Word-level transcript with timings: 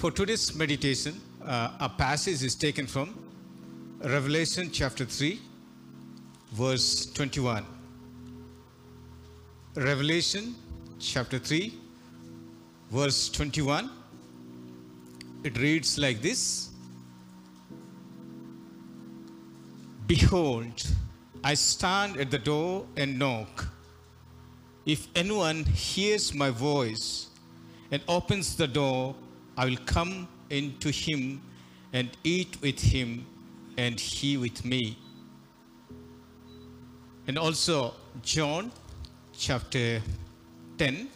For 0.00 0.10
today's 0.10 0.54
meditation, 0.54 1.20
uh, 1.44 1.72
a 1.78 1.86
passage 1.90 2.42
is 2.42 2.54
taken 2.54 2.86
from 2.86 3.14
Revelation 4.02 4.70
chapter 4.72 5.04
3, 5.04 5.38
verse 6.52 7.04
21. 7.12 7.66
Revelation 9.74 10.54
chapter 10.98 11.38
3, 11.38 11.74
verse 12.90 13.28
21. 13.28 13.90
It 15.44 15.58
reads 15.58 15.98
like 15.98 16.22
this 16.22 16.70
Behold, 20.06 20.82
I 21.44 21.52
stand 21.52 22.16
at 22.16 22.30
the 22.30 22.38
door 22.38 22.86
and 22.96 23.18
knock. 23.18 23.66
If 24.86 25.08
anyone 25.14 25.64
hears 25.64 26.32
my 26.32 26.48
voice 26.48 27.28
and 27.90 28.00
opens 28.08 28.56
the 28.56 28.66
door, 28.66 29.14
I 29.60 29.66
will 29.66 29.82
come 29.84 30.26
into 30.48 30.90
him 30.90 31.42
and 31.92 32.08
eat 32.24 32.56
with 32.62 32.80
him 32.80 33.26
and 33.76 34.00
he 34.00 34.38
with 34.38 34.64
me. 34.64 34.96
And 37.26 37.36
also, 37.36 37.92
John 38.22 38.72
chapter 39.34 40.00
10, 40.78 41.08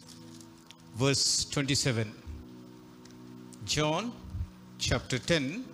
verse 0.95 1.47
27. 1.47 2.13
John 3.65 4.13
chapter 4.79 5.19
10, 5.19 5.65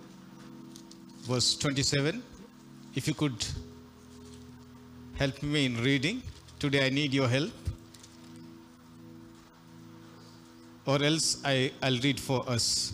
verse 1.23 1.55
27. 1.57 2.23
If 2.95 3.05
you 3.05 3.13
could 3.13 3.45
help 5.15 5.43
me 5.43 5.65
in 5.65 5.75
reading, 5.83 6.23
today 6.57 6.85
I 6.85 6.89
need 6.89 7.13
your 7.13 7.27
help. 7.27 7.51
Or 10.85 11.01
else 11.03 11.41
I, 11.45 11.71
I'll 11.81 11.99
read 11.99 12.19
for 12.19 12.47
us. 12.49 12.93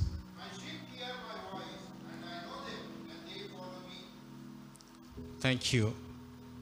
Thank 5.39 5.71
you. 5.71 5.93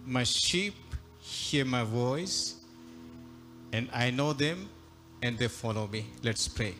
My 0.05 0.23
sheep 0.23 0.75
hear 1.19 1.65
my 1.65 1.83
voice, 1.83 2.55
and 3.73 3.89
I 3.91 4.11
know 4.11 4.33
them, 4.33 4.69
and 5.23 5.37
they 5.37 5.47
follow 5.47 5.87
me. 5.87 6.05
Let's 6.21 6.47
pray. 6.47 6.75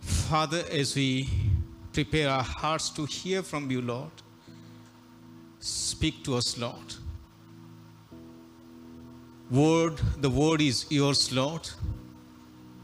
Father, 0.00 0.62
as 0.70 0.94
we 0.94 1.28
prepare 1.92 2.28
our 2.28 2.42
hearts 2.42 2.90
to 2.90 3.06
hear 3.06 3.42
from 3.42 3.70
you, 3.70 3.80
Lord, 3.80 4.10
speak 5.58 6.22
to 6.24 6.36
us, 6.36 6.58
Lord. 6.58 6.94
Word, 9.50 9.98
the 10.18 10.28
word 10.28 10.60
is 10.60 10.84
yours, 10.90 11.32
Lord. 11.32 11.66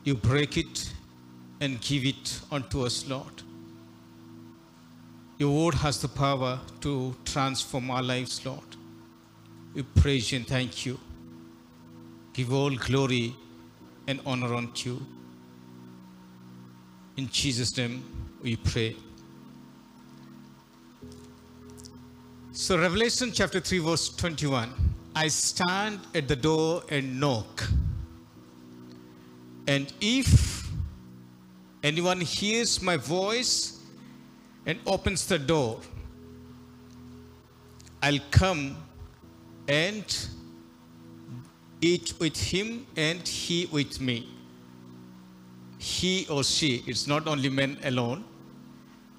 You 0.04 0.14
break 0.14 0.58
it 0.58 0.92
and 1.60 1.80
give 1.80 2.04
it 2.04 2.40
unto 2.52 2.84
us, 2.84 3.08
Lord. 3.08 3.42
Your 5.38 5.64
word 5.64 5.74
has 5.74 6.00
the 6.00 6.08
power 6.08 6.60
to 6.82 7.16
transform 7.24 7.90
our 7.90 8.02
lives, 8.02 8.44
Lord. 8.44 8.76
We 9.74 9.82
praise 9.82 10.30
you 10.30 10.38
and 10.38 10.46
thank 10.46 10.86
you. 10.86 11.00
Give 12.34 12.52
all 12.52 12.74
glory 12.76 13.34
and 14.06 14.20
honor 14.26 14.54
unto 14.54 14.90
you. 14.90 15.06
In 17.16 17.28
Jesus' 17.30 17.76
name 17.76 18.04
we 18.42 18.56
pray. 18.56 18.96
So, 22.52 22.78
Revelation 22.78 23.32
chapter 23.32 23.58
3, 23.58 23.78
verse 23.78 24.08
21 24.10 24.72
I 25.16 25.28
stand 25.28 26.00
at 26.14 26.28
the 26.28 26.36
door 26.36 26.82
and 26.88 27.18
knock. 27.18 27.68
And 29.66 29.92
if 30.00 30.68
anyone 31.82 32.20
hears 32.20 32.82
my 32.82 32.96
voice 32.96 33.80
and 34.66 34.78
opens 34.86 35.26
the 35.26 35.38
door, 35.38 35.80
I'll 38.02 38.20
come 38.30 38.76
and 39.66 40.04
eat 41.80 42.14
with 42.18 42.36
him 42.36 42.86
and 42.96 43.26
he 43.26 43.66
with 43.66 44.00
me. 44.00 44.28
He 45.78 46.26
or 46.28 46.44
she, 46.44 46.82
it's 46.86 47.06
not 47.06 47.26
only 47.26 47.48
men 47.48 47.78
alone, 47.84 48.24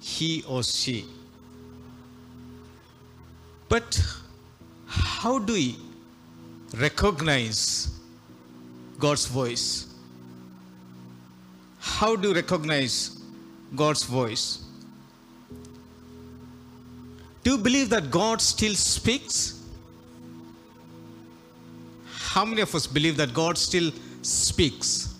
he 0.00 0.44
or 0.48 0.62
she. 0.62 1.04
But 3.68 4.00
how 4.86 5.38
do 5.38 5.52
we 5.52 5.76
recognize 6.76 7.90
God's 8.98 9.26
voice? 9.26 9.85
How 11.94 12.14
do 12.14 12.28
you 12.28 12.34
recognize 12.34 13.22
God's 13.74 14.02
voice? 14.02 14.58
Do 17.42 17.52
you 17.52 17.58
believe 17.58 17.88
that 17.90 18.10
God 18.10 18.42
still 18.42 18.74
speaks? 18.74 19.62
How 22.06 22.44
many 22.44 22.60
of 22.60 22.74
us 22.74 22.86
believe 22.86 23.16
that 23.16 23.32
God 23.32 23.56
still 23.56 23.92
speaks? 24.20 25.14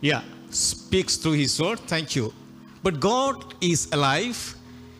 Yeah, 0.00 0.22
speaks 0.50 1.16
through 1.16 1.32
His 1.32 1.58
word. 1.58 1.78
Thank 1.80 2.14
you. 2.16 2.34
But 2.82 3.00
God 3.00 3.54
is 3.62 3.88
alive, 3.92 4.54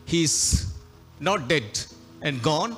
He's 0.07 0.73
not 1.21 1.49
dead 1.49 1.81
and 2.23 2.43
gone. 2.43 2.77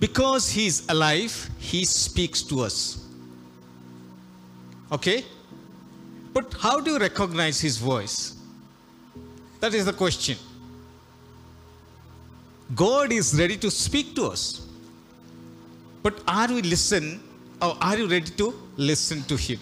Because 0.00 0.50
He 0.50 0.66
is 0.66 0.88
alive, 0.88 1.50
He 1.58 1.84
speaks 1.84 2.42
to 2.44 2.60
us. 2.60 3.06
Okay? 4.90 5.24
But 6.40 6.54
how 6.58 6.80
do 6.80 6.92
you 6.92 6.98
recognize 6.98 7.60
His 7.60 7.76
voice? 7.76 8.34
That 9.60 9.74
is 9.74 9.84
the 9.84 9.92
question. 9.92 10.38
God 12.74 13.12
is 13.12 13.38
ready 13.38 13.58
to 13.58 13.70
speak 13.70 14.14
to 14.14 14.24
us. 14.26 14.66
But 16.02 16.22
are 16.26 16.48
we 16.48 16.62
listen 16.62 17.20
or 17.60 17.76
are 17.78 17.98
you 17.98 18.08
ready 18.08 18.30
to 18.38 18.54
listen 18.78 19.22
to 19.24 19.36
him? 19.36 19.58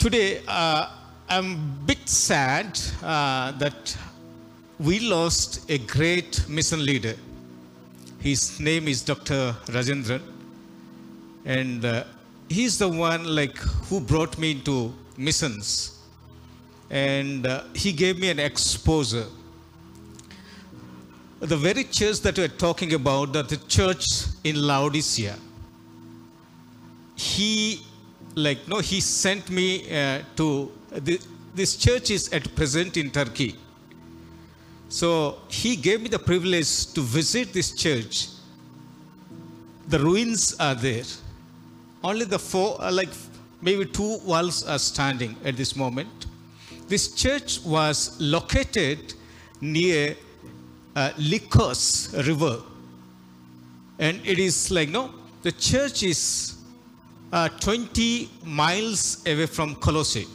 Today, 0.00 0.42
uh, 0.48 0.90
I'm 1.28 1.52
a 1.52 1.86
bit 1.86 2.08
sad 2.08 2.76
uh, 3.04 3.52
that 3.52 3.96
we 4.80 4.98
lost 4.98 5.70
a 5.70 5.78
great 5.78 6.48
mission 6.48 6.84
leader. 6.84 7.14
His 8.18 8.58
name 8.58 8.88
is 8.88 9.02
Dr. 9.02 9.54
Rajendran, 9.66 10.22
and 11.46 11.84
uh, 11.84 12.04
he's 12.50 12.76
the 12.78 12.88
one 12.88 13.24
like 13.24 13.56
who 13.88 14.00
brought 14.00 14.36
me 14.36 14.50
into 14.50 14.92
missions, 15.16 15.98
and 16.90 17.46
uh, 17.46 17.62
he 17.74 17.92
gave 17.92 18.18
me 18.18 18.28
an 18.28 18.38
exposure 18.38 19.26
the 21.40 21.56
very 21.56 21.84
church 21.84 22.20
that 22.20 22.38
we're 22.38 22.48
talking 22.48 22.94
about, 22.94 23.32
that 23.34 23.48
the 23.48 23.58
church 23.68 24.04
in 24.42 24.56
Laodicea, 24.56 25.36
he, 27.14 27.82
like, 28.34 28.66
no, 28.66 28.78
he 28.78 29.00
sent 29.00 29.50
me 29.50 29.84
uh, 29.90 30.22
to, 30.36 30.72
the, 30.90 31.20
this 31.54 31.76
church 31.76 32.10
is 32.10 32.32
at 32.32 32.54
present 32.54 32.96
in 32.96 33.10
Turkey. 33.10 33.54
So 34.88 35.38
he 35.48 35.76
gave 35.76 36.00
me 36.00 36.08
the 36.08 36.18
privilege 36.18 36.92
to 36.94 37.00
visit 37.00 37.52
this 37.52 37.72
church. 37.72 38.28
The 39.88 39.98
ruins 39.98 40.54
are 40.58 40.74
there. 40.74 41.04
Only 42.06 42.24
the 42.24 42.38
four, 42.38 42.80
uh, 42.80 42.92
like 42.92 43.08
maybe 43.60 43.84
two 43.84 44.18
walls 44.18 44.64
are 44.64 44.78
standing 44.78 45.34
at 45.44 45.56
this 45.56 45.74
moment. 45.74 46.26
This 46.86 47.12
church 47.12 47.60
was 47.64 48.16
located 48.20 49.14
near 49.60 50.14
uh, 50.94 51.10
Lycos 51.16 52.16
River. 52.24 52.62
And 53.98 54.20
it 54.24 54.38
is 54.38 54.70
like, 54.70 54.88
no, 54.88 55.14
the 55.42 55.50
church 55.50 56.04
is 56.04 56.54
uh, 57.32 57.48
20 57.48 58.30
miles 58.44 59.26
away 59.26 59.46
from 59.46 59.74
Colossae, 59.74 60.28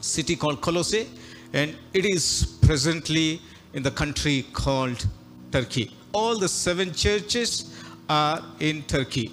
city 0.00 0.34
called 0.34 0.62
Colossae, 0.62 1.06
and 1.52 1.76
it 1.92 2.06
is 2.06 2.58
presently 2.62 3.38
in 3.74 3.82
the 3.82 3.90
country 3.90 4.46
called 4.54 5.06
Turkey. 5.52 5.94
All 6.14 6.38
the 6.38 6.48
seven 6.48 6.94
churches 6.94 7.78
are 8.08 8.42
in 8.60 8.82
Turkey. 8.84 9.30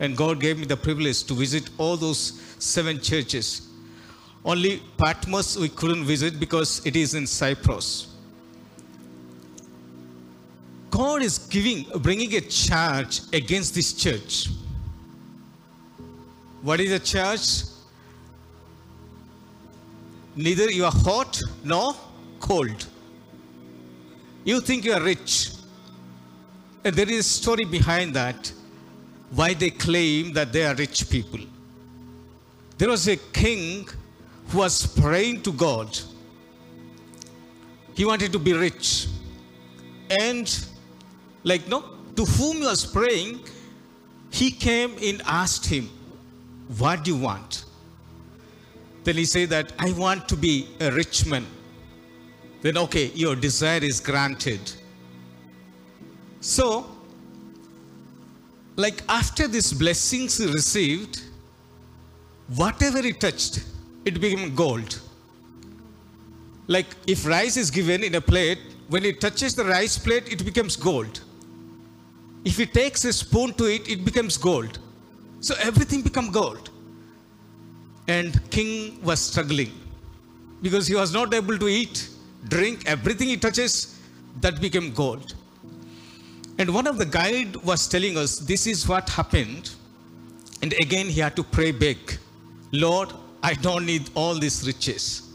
And 0.00 0.16
God 0.16 0.40
gave 0.40 0.58
me 0.58 0.64
the 0.64 0.76
privilege 0.76 1.24
to 1.24 1.34
visit 1.34 1.70
all 1.78 1.96
those 1.96 2.40
seven 2.58 3.00
churches. 3.00 3.68
Only 4.44 4.82
Patmos 4.98 5.56
we 5.56 5.68
couldn't 5.68 6.04
visit 6.04 6.38
because 6.38 6.84
it 6.84 6.96
is 6.96 7.14
in 7.14 7.26
Cyprus. 7.26 8.14
God 10.90 11.22
is 11.22 11.38
giving, 11.38 11.86
bringing 12.00 12.34
a 12.34 12.40
charge 12.40 13.20
against 13.32 13.74
this 13.74 13.92
church. 13.92 14.48
What 16.62 16.80
is 16.80 16.92
a 16.92 16.98
church? 16.98 17.70
Neither 20.36 20.70
you 20.70 20.84
are 20.84 20.92
hot 20.92 21.40
nor 21.62 21.94
cold. 22.40 22.86
You 24.44 24.60
think 24.60 24.84
you 24.84 24.92
are 24.92 25.02
rich. 25.02 25.50
And 26.84 26.94
there 26.94 27.08
is 27.08 27.20
a 27.20 27.22
story 27.22 27.64
behind 27.64 28.14
that. 28.14 28.52
Why 29.34 29.52
they 29.52 29.70
claim 29.70 30.32
that 30.32 30.52
they 30.52 30.64
are 30.64 30.74
rich 30.74 31.10
people. 31.10 31.40
There 32.78 32.88
was 32.88 33.08
a 33.08 33.16
king 33.16 33.88
who 34.48 34.58
was 34.58 34.86
praying 34.86 35.42
to 35.42 35.52
God. 35.52 35.98
He 37.94 38.04
wanted 38.04 38.32
to 38.32 38.38
be 38.38 38.52
rich. 38.52 39.08
And, 40.10 40.46
like, 41.42 41.68
no, 41.68 41.84
to 42.16 42.24
whom 42.24 42.58
he 42.58 42.64
was 42.64 42.84
praying, 42.84 43.40
he 44.30 44.50
came 44.50 44.96
and 45.02 45.22
asked 45.26 45.66
him, 45.66 45.88
What 46.78 47.04
do 47.04 47.12
you 47.12 47.20
want? 47.20 47.64
Then 49.04 49.16
he 49.16 49.24
said 49.24 49.50
that 49.50 49.72
I 49.78 49.92
want 49.92 50.28
to 50.28 50.36
be 50.36 50.68
a 50.80 50.90
rich 50.90 51.26
man. 51.26 51.46
Then, 52.62 52.78
okay, 52.78 53.10
your 53.14 53.36
desire 53.36 53.82
is 53.82 54.00
granted. 54.00 54.72
So, 56.40 56.93
like 58.76 59.02
after 59.08 59.46
these 59.46 59.72
blessings 59.72 60.44
received, 60.44 61.22
whatever 62.56 63.00
he 63.02 63.12
touched, 63.12 63.64
it 64.04 64.20
became 64.20 64.54
gold. 64.54 65.00
Like 66.66 66.96
if 67.06 67.26
rice 67.26 67.56
is 67.56 67.70
given 67.70 68.02
in 68.02 68.14
a 68.16 68.20
plate, 68.20 68.58
when 68.88 69.04
it 69.04 69.20
touches 69.20 69.54
the 69.54 69.64
rice 69.64 69.96
plate, 69.96 70.32
it 70.32 70.44
becomes 70.44 70.76
gold. 70.76 71.20
If 72.44 72.58
he 72.58 72.66
takes 72.66 73.04
a 73.04 73.12
spoon 73.12 73.54
to 73.54 73.64
it, 73.64 73.88
it 73.88 74.04
becomes 74.04 74.36
gold. 74.36 74.78
So 75.40 75.54
everything 75.60 76.02
become 76.02 76.30
gold. 76.30 76.70
And 78.08 78.38
king 78.50 79.02
was 79.02 79.20
struggling 79.20 79.72
because 80.60 80.86
he 80.86 80.94
was 80.94 81.12
not 81.12 81.32
able 81.32 81.58
to 81.58 81.68
eat, 81.68 82.08
drink, 82.48 82.82
everything 82.86 83.28
he 83.28 83.36
touches, 83.36 83.98
that 84.40 84.60
became 84.60 84.92
gold. 84.92 85.34
And 86.58 86.72
one 86.72 86.86
of 86.86 86.98
the 86.98 87.06
guide 87.06 87.56
was 87.56 87.88
telling 87.88 88.16
us 88.16 88.38
this 88.38 88.66
is 88.66 88.86
what 88.86 89.08
happened. 89.08 89.70
And 90.62 90.72
again 90.74 91.06
he 91.06 91.20
had 91.20 91.36
to 91.36 91.42
pray 91.42 91.72
big. 91.72 92.18
Lord, 92.72 93.12
I 93.42 93.54
don't 93.54 93.86
need 93.86 94.10
all 94.14 94.38
these 94.38 94.66
riches. 94.66 95.30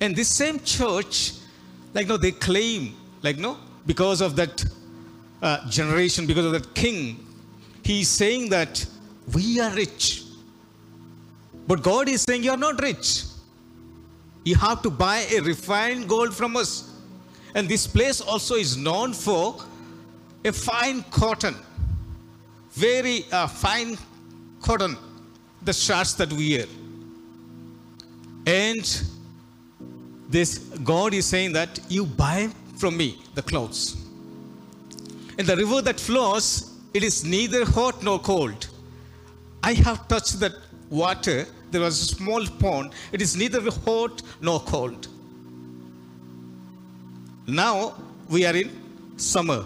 And 0.00 0.14
this 0.14 0.28
same 0.28 0.60
church, 0.60 1.32
like 1.94 2.06
no, 2.06 2.16
they 2.16 2.32
claim, 2.32 2.96
like 3.22 3.38
no, 3.38 3.58
because 3.86 4.20
of 4.20 4.36
that 4.36 4.64
uh, 5.42 5.68
generation, 5.68 6.26
because 6.26 6.44
of 6.44 6.52
that 6.52 6.74
king, 6.74 7.24
he's 7.82 8.08
saying 8.08 8.50
that 8.50 8.84
we 9.34 9.60
are 9.60 9.70
rich. 9.74 10.24
But 11.66 11.82
God 11.82 12.08
is 12.08 12.22
saying 12.22 12.44
you 12.44 12.50
are 12.50 12.56
not 12.56 12.80
rich. 12.80 13.24
You 14.44 14.56
have 14.56 14.82
to 14.82 14.90
buy 14.90 15.26
a 15.32 15.40
refined 15.40 16.08
gold 16.08 16.34
from 16.34 16.56
us. 16.56 16.94
And 17.54 17.68
this 17.68 17.86
place 17.86 18.20
also 18.20 18.54
is 18.54 18.76
known 18.76 19.12
for 19.12 19.56
a 20.44 20.52
fine 20.52 21.02
cotton, 21.10 21.54
very 22.70 23.24
uh, 23.32 23.46
fine 23.46 23.96
cotton, 24.62 24.96
the 25.62 25.72
shirts 25.72 26.14
that 26.14 26.32
we 26.32 26.56
wear. 26.56 26.66
And 28.46 29.02
this 30.28 30.58
God 30.84 31.14
is 31.14 31.26
saying 31.26 31.52
that 31.52 31.80
you 31.88 32.06
buy 32.06 32.48
from 32.76 32.96
me 32.96 33.18
the 33.34 33.42
clothes. 33.42 33.96
And 35.38 35.46
the 35.46 35.56
river 35.56 35.82
that 35.82 36.00
flows, 36.00 36.74
it 36.94 37.02
is 37.02 37.24
neither 37.24 37.64
hot 37.64 38.02
nor 38.02 38.18
cold. 38.18 38.68
I 39.62 39.74
have 39.74 40.08
touched 40.08 40.40
that 40.40 40.52
water. 40.90 41.46
There 41.70 41.80
was 41.80 42.00
a 42.00 42.06
small 42.06 42.46
pond. 42.58 42.92
It 43.12 43.20
is 43.20 43.36
neither 43.36 43.60
hot 43.84 44.22
nor 44.40 44.60
cold. 44.60 45.08
Now 47.46 47.94
we 48.28 48.44
are 48.46 48.54
in 48.54 48.70
summer. 49.18 49.64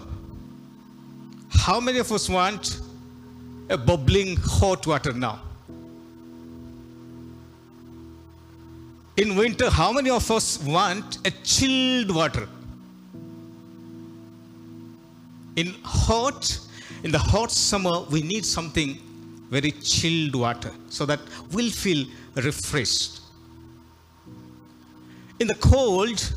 How 1.65 1.79
many 1.79 1.99
of 1.99 2.11
us 2.11 2.27
want 2.27 2.81
a 3.69 3.77
bubbling 3.77 4.35
hot 4.35 4.85
water 4.85 5.13
now? 5.13 5.39
In 9.15 9.37
winter, 9.37 9.69
how 9.69 9.93
many 9.93 10.09
of 10.09 10.29
us 10.29 10.59
want 10.61 11.25
a 11.25 11.31
chilled 11.31 12.13
water? 12.13 12.49
In 15.55 15.73
hot, 15.83 16.59
in 17.01 17.11
the 17.11 17.17
hot 17.17 17.49
summer, 17.49 18.01
we 18.11 18.21
need 18.21 18.45
something 18.45 18.99
very 19.49 19.71
chilled 19.71 20.35
water 20.35 20.71
so 20.89 21.05
that 21.05 21.21
we'll 21.53 21.71
feel 21.71 22.05
refreshed. 22.35 23.21
In 25.39 25.47
the 25.47 25.55
cold, 25.55 26.33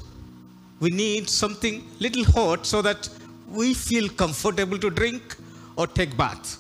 we 0.79 0.91
need 0.91 1.29
something 1.29 1.85
little 1.99 2.25
hot 2.27 2.65
so 2.65 2.81
that 2.81 3.09
we 3.49 3.75
feel 3.75 4.09
comfortable 4.09 4.79
to 4.79 4.91
drink 4.91 5.37
or 5.77 5.87
take 5.87 6.17
bath. 6.17 6.59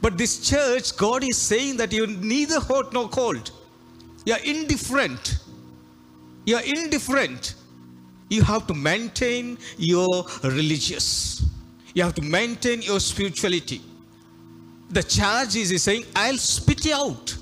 But 0.00 0.16
this 0.16 0.48
church, 0.48 0.96
God 0.96 1.24
is 1.24 1.36
saying 1.36 1.76
that 1.78 1.92
you're 1.92 2.06
neither 2.06 2.60
hot 2.60 2.92
nor 2.92 3.08
cold. 3.08 3.50
You're 4.24 4.44
indifferent. 4.44 5.38
You're 6.44 6.60
indifferent. 6.60 7.54
You 8.28 8.42
have 8.42 8.66
to 8.66 8.74
maintain 8.74 9.58
your 9.76 10.24
religious. 10.44 11.44
You 11.94 12.02
have 12.04 12.14
to 12.14 12.22
maintain 12.22 12.82
your 12.82 13.00
spirituality. 13.00 13.80
The 14.90 15.02
charge 15.02 15.56
is 15.56 15.82
saying, 15.82 16.04
I'll 16.14 16.36
spit 16.36 16.84
you 16.84 16.94
out. 16.94 17.36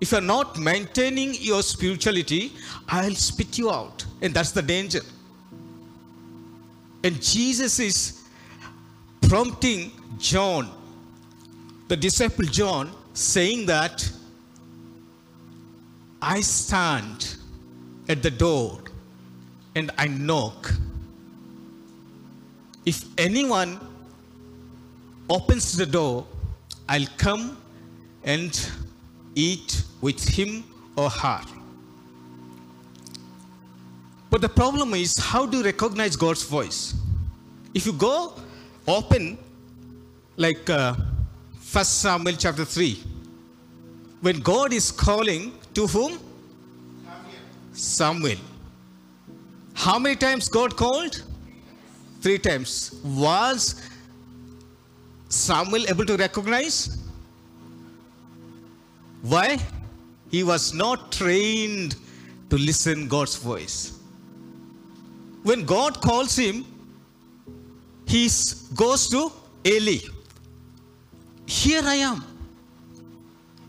If 0.00 0.12
you're 0.12 0.20
not 0.20 0.58
maintaining 0.58 1.34
your 1.34 1.62
spirituality, 1.62 2.52
I'll 2.88 3.14
spit 3.14 3.58
you 3.58 3.70
out. 3.70 4.04
And 4.22 4.34
that's 4.34 4.52
the 4.52 4.62
danger. 4.62 5.00
And 7.04 7.20
Jesus 7.22 7.78
is 7.80 8.22
prompting 9.28 9.92
John, 10.18 10.70
the 11.88 11.96
disciple 11.96 12.46
John, 12.46 12.90
saying 13.12 13.66
that 13.66 14.10
I 16.22 16.40
stand 16.40 17.36
at 18.08 18.22
the 18.22 18.30
door 18.30 18.80
and 19.74 19.90
I 19.98 20.06
knock. 20.06 20.72
If 22.86 23.04
anyone 23.18 23.78
opens 25.28 25.76
the 25.76 25.84
door, 25.84 26.26
I'll 26.88 27.06
come 27.18 27.58
and 28.24 28.70
eat 29.34 29.82
with 30.00 30.26
him 30.26 30.64
or 30.96 31.10
her. 31.10 31.42
But 34.34 34.40
the 34.40 34.48
problem 34.48 34.94
is, 34.94 35.16
how 35.16 35.46
do 35.46 35.58
you 35.58 35.62
recognize 35.62 36.16
God's 36.16 36.42
voice? 36.42 36.92
If 37.72 37.86
you 37.86 37.92
go 37.92 38.34
open, 38.84 39.38
like 40.36 40.68
uh, 40.68 40.94
1 41.72 41.84
Samuel 41.84 42.34
chapter 42.36 42.64
3, 42.64 42.98
when 44.22 44.40
God 44.40 44.72
is 44.72 44.90
calling 44.90 45.52
to 45.74 45.86
whom? 45.86 46.18
Samuel. 47.74 48.38
How 49.72 50.00
many 50.00 50.16
times 50.16 50.48
God 50.48 50.74
called? 50.74 51.22
Three 52.20 52.38
times. 52.38 53.00
Was 53.04 53.80
Samuel 55.28 55.88
able 55.88 56.06
to 56.06 56.16
recognize? 56.16 56.98
Why? 59.22 59.60
He 60.32 60.42
was 60.42 60.74
not 60.74 61.12
trained 61.12 61.94
to 62.50 62.56
listen 62.58 63.06
God's 63.06 63.36
voice. 63.36 63.93
When 65.44 65.64
God 65.66 66.00
calls 66.00 66.34
him, 66.36 66.64
he 68.06 68.28
goes 68.74 69.08
to 69.10 69.30
Eli. 69.64 69.98
Here 71.46 71.82
I 71.84 71.96
am, 71.96 72.24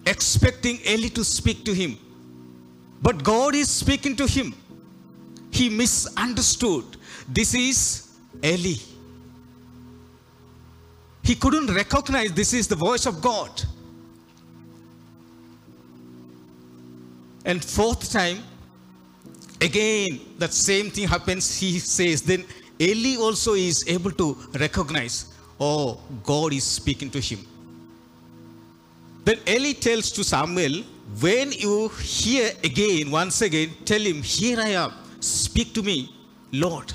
expecting 0.06 0.80
Eli 0.88 1.10
to 1.10 1.24
speak 1.26 1.66
to 1.66 1.74
him. 1.74 1.98
But 3.02 3.24
God 3.24 3.56
is 3.56 3.70
speaking 3.70 4.16
to 4.16 4.26
him. 4.26 4.56
He 5.52 5.70
misunderstood. 5.70 6.86
This 7.28 7.54
is 7.54 8.08
Eli. 8.44 8.76
He 11.24 11.36
couldn't 11.36 11.74
recognize 11.74 12.32
this 12.32 12.54
is 12.54 12.70
the 12.70 12.76
voice 12.78 13.06
of 13.06 13.22
God. 13.22 13.64
And 17.44 17.64
fourth 17.64 18.10
time, 18.10 18.44
again, 19.66 20.20
that 20.38 20.54
same 20.54 20.90
thing 20.90 21.08
happens. 21.08 21.60
He 21.60 21.80
says, 21.80 22.22
then 22.22 22.46
Eli 22.80 23.18
also 23.18 23.54
is 23.54 23.88
able 23.88 24.12
to 24.12 24.28
recognize, 24.60 25.34
oh, 25.60 26.00
God 26.24 26.54
is 26.54 26.64
speaking 26.64 27.10
to 27.12 27.20
him. 27.20 27.40
Then 29.24 29.40
Eli 29.48 29.74
tells 29.74 30.12
to 30.12 30.24
Samuel, 30.24 30.84
when 31.20 31.52
you 31.52 31.90
hear 32.00 32.52
again, 32.64 33.12
once 33.12 33.42
again, 33.42 33.70
tell 33.84 34.02
him, 34.02 34.22
Here 34.22 34.60
I 34.60 34.70
am, 34.84 34.92
speak 35.20 35.74
to 35.74 35.84
me, 35.84 36.14
Lord. 36.52 36.94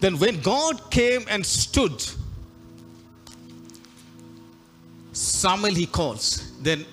Then 0.00 0.18
when 0.18 0.40
God 0.40 0.90
came 0.90 1.24
and 1.28 1.46
stood, 1.46 2.04
Samuel 5.12 5.74
he 5.74 5.86
calls. 5.86 6.52
Then 6.60 6.84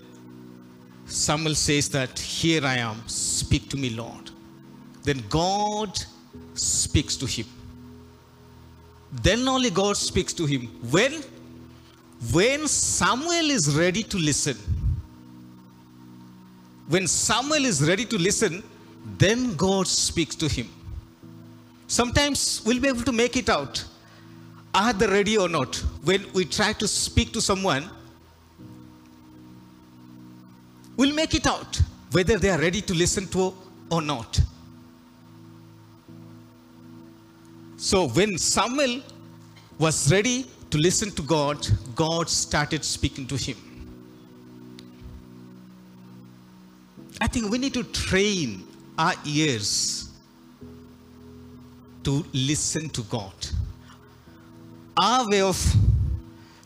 Samuel 1.09 1.55
says 1.55 1.89
that, 1.89 2.17
Here 2.19 2.65
I 2.65 2.77
am, 2.77 3.01
speak 3.07 3.69
to 3.69 3.77
me, 3.77 3.89
Lord. 3.89 4.31
Then 5.03 5.23
God 5.29 5.97
speaks 6.53 7.15
to 7.17 7.25
him. 7.25 7.45
Then 9.11 9.47
only 9.47 9.69
God 9.69 9.97
speaks 9.97 10.33
to 10.33 10.45
him. 10.45 10.67
When? 10.91 11.23
when 12.31 12.67
Samuel 12.67 13.49
is 13.49 13.75
ready 13.77 14.03
to 14.03 14.17
listen, 14.17 14.57
when 16.89 17.07
Samuel 17.07 17.65
is 17.65 17.87
ready 17.87 18.05
to 18.05 18.17
listen, 18.17 18.61
then 19.17 19.55
God 19.55 19.87
speaks 19.87 20.35
to 20.35 20.47
him. 20.47 20.69
Sometimes 21.87 22.61
we'll 22.65 22.81
be 22.81 22.89
able 22.89 23.03
to 23.03 23.11
make 23.11 23.37
it 23.37 23.49
out. 23.49 23.83
Are 24.73 24.93
they 24.93 25.07
ready 25.07 25.37
or 25.37 25.47
not? 25.47 25.75
When 26.03 26.25
we 26.33 26.45
try 26.45 26.73
to 26.73 26.87
speak 26.87 27.31
to 27.33 27.41
someone, 27.41 27.89
we'll 30.99 31.15
make 31.15 31.33
it 31.33 31.47
out 31.47 31.81
whether 32.11 32.37
they 32.37 32.49
are 32.49 32.59
ready 32.59 32.81
to 32.81 32.93
listen 32.93 33.25
to 33.27 33.53
or 33.89 34.01
not. 34.01 34.37
So 37.77 38.09
when 38.09 38.37
Samuel 38.37 39.01
was 39.77 40.11
ready 40.11 40.45
to 40.69 40.77
listen 40.77 41.11
to 41.11 41.21
God, 41.21 41.65
God 41.95 42.29
started 42.29 42.83
speaking 42.83 43.25
to 43.27 43.37
him. 43.37 43.55
I 47.21 47.27
think 47.27 47.49
we 47.49 47.57
need 47.59 47.73
to 47.75 47.85
train 47.85 48.67
our 48.97 49.13
ears 49.25 50.09
to 52.03 52.25
listen 52.33 52.89
to 52.89 53.03
God. 53.03 53.33
Our 55.01 55.29
way 55.29 55.39
of 55.39 55.57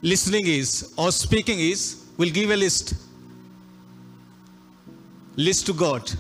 listening 0.02 0.48
is, 0.48 0.92
or 0.98 1.12
speaking 1.12 1.60
is, 1.60 2.04
we'll 2.18 2.32
give 2.32 2.50
a 2.50 2.58
list. 2.58 2.96
List 5.36 5.66
to 5.68 5.74
God. 5.74 6.12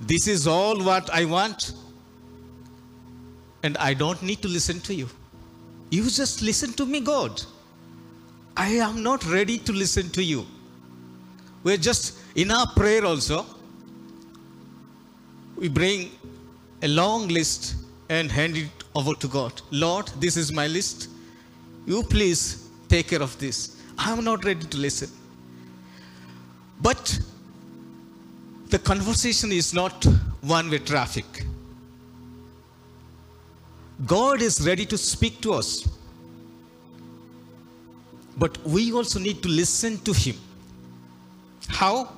This 0.00 0.26
is 0.26 0.46
all 0.46 0.82
what 0.82 1.08
I 1.10 1.24
want, 1.24 1.72
and 3.62 3.76
I 3.76 3.94
don't 3.94 4.22
need 4.22 4.42
to 4.42 4.48
listen 4.48 4.80
to 4.80 4.94
you. 4.94 5.08
You 5.90 6.04
just 6.04 6.42
listen 6.42 6.72
to 6.74 6.86
me, 6.86 7.00
God. 7.00 7.42
I 8.56 8.68
am 8.68 9.02
not 9.02 9.24
ready 9.26 9.58
to 9.58 9.72
listen 9.72 10.10
to 10.10 10.22
you. 10.22 10.46
We're 11.62 11.76
just 11.76 12.18
in 12.34 12.50
our 12.50 12.66
prayer 12.68 13.04
also, 13.04 13.44
we 15.56 15.68
bring 15.68 16.10
a 16.82 16.88
long 16.88 17.28
list 17.28 17.74
and 18.08 18.30
hand 18.30 18.56
it 18.56 18.70
over 18.94 19.14
to 19.14 19.28
God. 19.28 19.60
Lord, 19.70 20.08
this 20.18 20.36
is 20.36 20.50
my 20.50 20.66
list. 20.66 21.08
You 21.86 22.02
please 22.02 22.68
take 22.88 23.08
care 23.08 23.22
of 23.22 23.38
this. 23.38 23.76
I 23.98 24.12
am 24.12 24.24
not 24.24 24.44
ready 24.44 24.64
to 24.66 24.76
listen. 24.78 25.10
But 26.80 27.20
the 28.70 28.78
conversation 28.78 29.52
is 29.52 29.74
not 29.74 30.04
one 30.42 30.70
way 30.70 30.78
traffic. 30.78 31.44
God 34.06 34.40
is 34.40 34.66
ready 34.66 34.86
to 34.86 34.96
speak 34.96 35.40
to 35.42 35.52
us. 35.54 35.88
But 38.38 38.56
we 38.64 38.92
also 38.92 39.18
need 39.18 39.42
to 39.42 39.48
listen 39.48 39.98
to 39.98 40.12
Him. 40.12 40.36
How? 41.68 42.12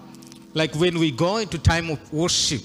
Like 0.54 0.74
when 0.74 0.98
we 0.98 1.10
go 1.10 1.38
into 1.38 1.58
time 1.58 1.90
of 1.90 2.12
worship. 2.12 2.62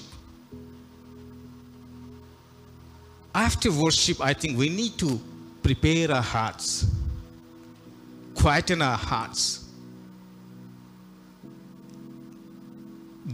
After 3.34 3.72
worship, 3.72 4.20
I 4.20 4.34
think 4.34 4.58
we 4.58 4.68
need 4.68 4.98
to 4.98 5.20
prepare 5.62 6.10
our 6.12 6.22
hearts, 6.22 6.86
quieten 8.34 8.82
our 8.82 8.96
hearts, 8.96 9.67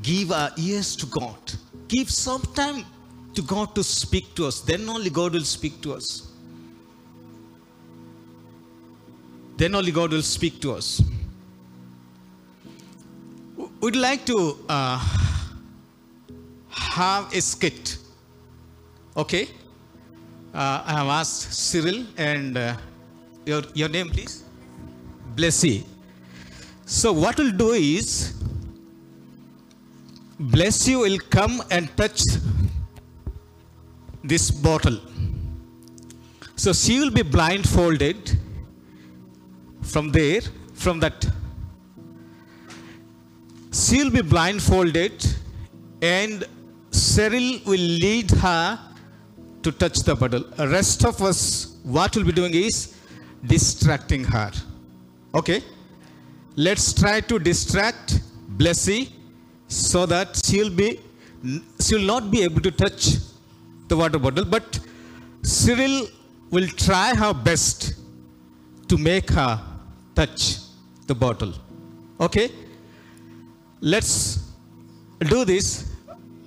give 0.02 0.32
our 0.32 0.50
ears 0.56 0.96
to 0.96 1.06
God, 1.06 1.38
give 1.88 2.10
some 2.10 2.42
time 2.54 2.84
to 3.34 3.42
God 3.42 3.74
to 3.74 3.84
speak 3.84 4.34
to 4.34 4.46
us. 4.46 4.60
Then 4.60 4.88
only 4.88 5.10
God 5.10 5.32
will 5.32 5.44
speak 5.44 5.80
to 5.82 5.94
us. 5.94 6.30
Then 9.56 9.74
only 9.74 9.92
God 9.92 10.10
will 10.10 10.22
speak 10.22 10.60
to 10.62 10.72
us. 10.72 11.02
We'd 13.80 13.96
like 13.96 14.24
to 14.26 14.58
uh, 14.68 14.98
have 16.70 17.32
a 17.32 17.40
skit. 17.40 17.98
Okay? 19.16 19.48
Uh, 20.52 20.82
I 20.86 20.92
have 20.92 21.06
asked 21.08 21.52
Cyril 21.52 22.04
and 22.16 22.56
uh, 22.56 22.76
your, 23.44 23.62
your 23.74 23.88
name, 23.88 24.10
please? 24.10 24.44
Blessy. 25.34 25.84
So, 26.86 27.12
what 27.12 27.38
we'll 27.38 27.52
do 27.52 27.72
is, 27.72 28.34
Blessy 30.40 30.98
will 30.98 31.18
come 31.30 31.62
and 31.70 31.96
touch 31.96 32.22
this 34.22 34.50
bottle. 34.50 34.98
So 36.56 36.72
she 36.72 36.98
will 36.98 37.10
be 37.10 37.22
blindfolded 37.22 38.36
from 39.82 40.10
there, 40.10 40.40
from 40.72 40.98
that. 41.00 41.26
She 43.72 44.02
will 44.02 44.10
be 44.10 44.22
blindfolded, 44.22 45.24
and 46.00 46.44
Cyril 46.90 47.60
will 47.66 47.86
lead 48.04 48.30
her 48.30 48.78
to 49.62 49.72
touch 49.72 50.00
the 50.00 50.14
bottle. 50.14 50.44
The 50.56 50.68
rest 50.68 51.04
of 51.04 51.20
us, 51.22 51.76
what 51.82 52.16
we'll 52.16 52.24
be 52.24 52.32
doing 52.32 52.54
is 52.54 52.94
distracting 53.46 54.24
her. 54.24 54.52
Okay? 55.34 55.62
Let's 56.56 56.92
try 56.92 57.20
to 57.20 57.38
distract 57.38 58.20
Blessy 58.56 59.12
so 59.74 60.06
that 60.06 60.40
she'll 60.44 60.74
be 60.82 61.00
she'll 61.84 62.08
not 62.14 62.30
be 62.30 62.42
able 62.42 62.60
to 62.60 62.70
touch 62.70 63.16
the 63.88 63.96
water 63.96 64.18
bottle, 64.18 64.44
but 64.44 64.78
Cyril 65.42 66.06
will 66.50 66.68
try 66.68 67.14
her 67.14 67.34
best 67.34 67.94
to 68.88 68.96
make 68.96 69.30
her 69.30 69.60
touch 70.14 70.58
the 71.06 71.14
bottle. 71.14 71.52
Okay? 72.20 72.50
Let's 73.80 74.50
do 75.20 75.44
this. 75.44 75.92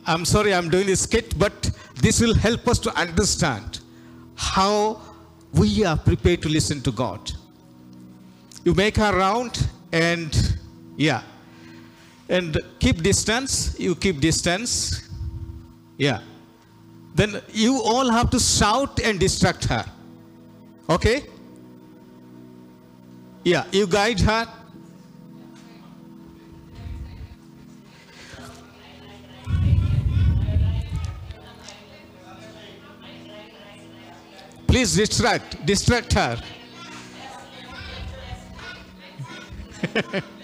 I'm 0.06 0.26
sorry 0.26 0.54
I'm 0.54 0.70
doing 0.70 0.88
this 0.88 1.02
skit, 1.02 1.38
but 1.38 1.70
this 1.96 2.22
will 2.22 2.34
help 2.34 2.68
us 2.68 2.80
to 2.80 2.94
understand 2.96 3.82
how 4.36 5.02
we 5.54 5.84
are 5.84 5.98
prepared 5.98 6.42
to 6.44 6.50
listen 6.50 6.82
to 6.82 6.92
God. 6.92 7.32
You 8.64 8.74
make 8.74 8.96
her 8.98 9.16
round 9.18 9.68
and 9.92 10.58
yeah. 10.96 11.22
And 12.30 12.58
keep 12.80 13.02
distance. 13.02 13.80
You 13.80 13.96
keep 13.96 14.20
distance. 14.20 15.10
Yeah 15.98 16.22
then 17.18 17.42
you 17.52 17.82
all 17.82 18.12
have 18.12 18.30
to 18.30 18.40
shout 18.40 19.00
and 19.00 19.20
distract 19.20 19.66
her. 19.66 19.84
Okay? 20.88 21.24
Yeah, 23.44 23.66
you 23.72 23.88
guide 23.88 24.20
her. 24.20 24.48
Please 34.68 34.96
distract, 34.96 35.66
distract 35.66 36.14
her. 36.14 36.40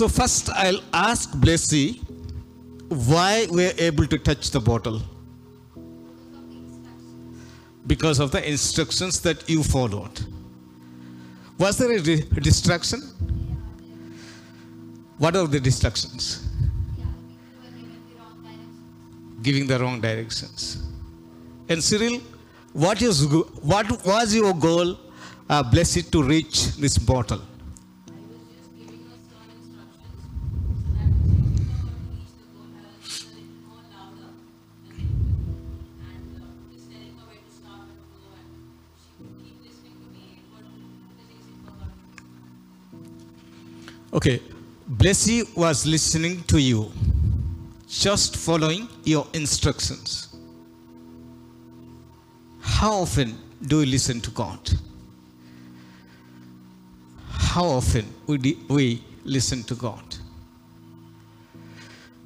So 0.00 0.08
first 0.08 0.48
I'll 0.48 0.80
ask 0.94 1.30
Blessy 1.32 2.00
why 2.88 3.46
we're 3.50 3.74
able 3.76 4.06
to 4.06 4.18
touch 4.18 4.50
the 4.50 4.58
bottle. 4.58 5.02
Because 7.86 8.18
of 8.18 8.30
the 8.30 8.40
instructions 8.50 9.20
that 9.20 9.46
you 9.46 9.62
followed. 9.62 10.22
Was 11.58 11.76
there 11.76 11.92
a 11.92 12.00
di- 12.00 12.22
distraction? 12.40 13.02
What 15.18 15.36
are 15.36 15.46
the 15.46 15.60
distractions? 15.60 16.48
Giving 19.42 19.66
the 19.66 19.78
wrong 19.80 20.00
directions. 20.00 20.82
And 21.68 21.84
Cyril, 21.84 22.22
what 22.72 23.02
is 23.02 23.26
what 23.26 24.06
was 24.06 24.34
your 24.34 24.54
goal, 24.54 24.98
uh, 25.50 25.62
blessed, 25.62 26.10
to 26.12 26.22
reach 26.22 26.68
this 26.76 26.96
bottle? 26.96 27.42
Okay, 44.12 44.42
Blessy 44.96 45.44
was 45.56 45.86
listening 45.86 46.42
to 46.44 46.60
you, 46.60 46.90
just 47.88 48.36
following 48.36 48.88
your 49.04 49.24
instructions. 49.34 50.34
How 52.60 52.94
often 52.94 53.38
do 53.62 53.80
you 53.80 53.86
listen 53.86 54.20
to 54.22 54.30
God? 54.32 54.58
How 57.28 57.64
often 57.64 58.04
we, 58.26 58.38
di- 58.38 58.58
we 58.68 59.04
listen 59.24 59.62
to 59.64 59.76
God? 59.76 60.02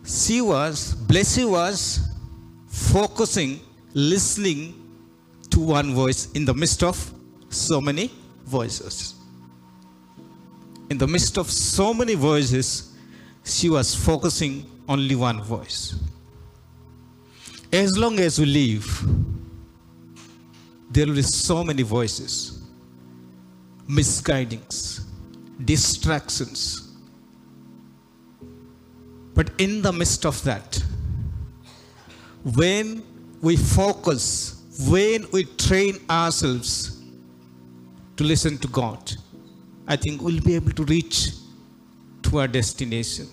She 0.07 0.41
was, 0.41 0.95
Blessy 0.95 1.49
was 1.49 2.01
focusing, 2.67 3.61
listening 3.93 4.73
to 5.51 5.61
one 5.61 5.93
voice 5.93 6.33
in 6.33 6.47
the 6.47 6.55
midst 6.55 6.83
of 6.83 7.13
so 7.51 7.79
many 7.79 8.11
voices 8.47 9.14
in 10.91 10.99
the 10.99 11.07
midst 11.07 11.39
of 11.39 11.51
so 11.51 11.95
many 11.95 12.15
voices, 12.15 12.93
she 13.45 13.69
was 13.69 13.95
focusing 13.95 14.71
only 14.89 15.15
one 15.15 15.43
voice. 15.43 15.95
As 17.73 17.97
long 17.99 18.19
as 18.21 18.39
we 18.39 18.47
live, 18.47 19.05
there 20.91 21.07
will 21.07 21.15
be 21.15 21.23
so 21.23 21.65
many 21.65 21.83
voices, 21.83 22.63
misguidings, 23.89 25.05
distractions. 25.65 26.93
But 29.35 29.51
in 29.59 29.83
the 29.83 29.93
midst 29.93 30.25
of 30.25 30.43
that, 30.45 30.83
when 32.45 33.03
we 33.41 33.57
focus, 33.57 34.63
when 34.89 35.27
we 35.33 35.45
train 35.45 35.99
ourselves 36.09 37.03
to 38.17 38.25
listen 38.25 38.59
to 38.59 38.69
God, 38.69 39.17
I 39.87 39.97
think 39.97 40.23
we'll 40.23 40.41
be 40.41 40.55
able 40.55 40.73
to 40.73 40.85
reach 40.85 41.31
to 42.23 42.39
our 42.39 42.49
destination. 42.49 43.29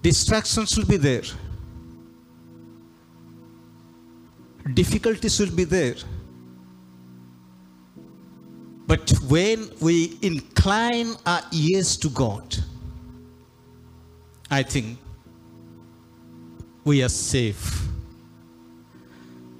Distractions 0.00 0.76
will 0.76 0.86
be 0.86 0.96
there. 0.96 1.22
Difficulties 4.74 5.38
will 5.38 5.54
be 5.54 5.64
there. 5.64 5.94
But 8.86 9.10
when 9.28 9.70
we 9.80 10.18
incline 10.22 11.14
our 11.26 11.42
ears 11.52 11.96
to 11.98 12.08
God, 12.08 12.56
I 14.50 14.62
think 14.62 14.98
we 16.84 17.02
are 17.02 17.08
safe. 17.08 17.86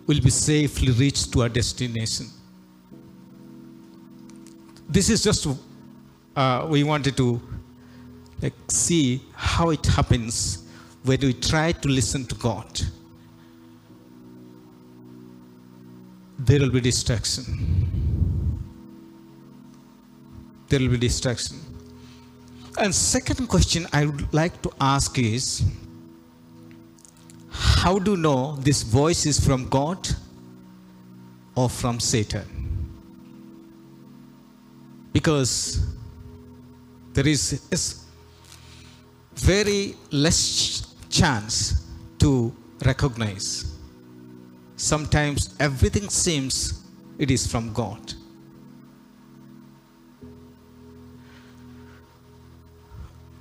We'll 0.06 0.20
be 0.20 0.30
safely 0.30 0.92
reached 0.92 1.32
to 1.32 1.42
our 1.42 1.48
destination 1.48 2.26
this 4.92 5.08
is 5.08 5.22
just 5.22 5.46
uh, 6.36 6.66
we 6.68 6.82
wanted 6.84 7.16
to 7.16 7.40
like 8.42 8.54
see 8.68 9.20
how 9.34 9.70
it 9.70 9.84
happens 9.86 10.64
when 11.04 11.18
we 11.20 11.32
try 11.32 11.72
to 11.72 11.88
listen 11.88 12.24
to 12.26 12.34
god. 12.34 12.80
There 16.38 16.58
will 16.60 16.70
be 16.70 16.80
distraction. 16.80 17.44
There 20.68 20.80
will 20.80 20.88
be 20.88 20.96
distraction. 20.98 21.58
And 22.78 22.94
second 22.94 23.48
question 23.48 23.86
i 23.92 24.06
would 24.06 24.32
like 24.32 24.60
to 24.62 24.70
ask 24.80 25.18
is 25.18 25.62
how 27.50 27.98
do 27.98 28.12
you 28.12 28.16
know 28.16 28.56
this 28.56 28.82
voice 28.82 29.26
is 29.26 29.38
from 29.46 29.68
god 29.68 30.08
or 31.54 31.68
from 31.68 32.00
satan 32.00 32.61
because 35.12 35.84
there 37.12 37.26
is, 37.26 38.04
very 39.34 39.96
less 40.10 40.94
chance 41.08 41.86
to 42.18 42.54
recognize. 42.84 43.76
Sometimes 44.76 45.54
everything 45.58 46.08
seems 46.08 46.84
it 47.18 47.30
is 47.30 47.46
from 47.46 47.72
God. 47.72 48.14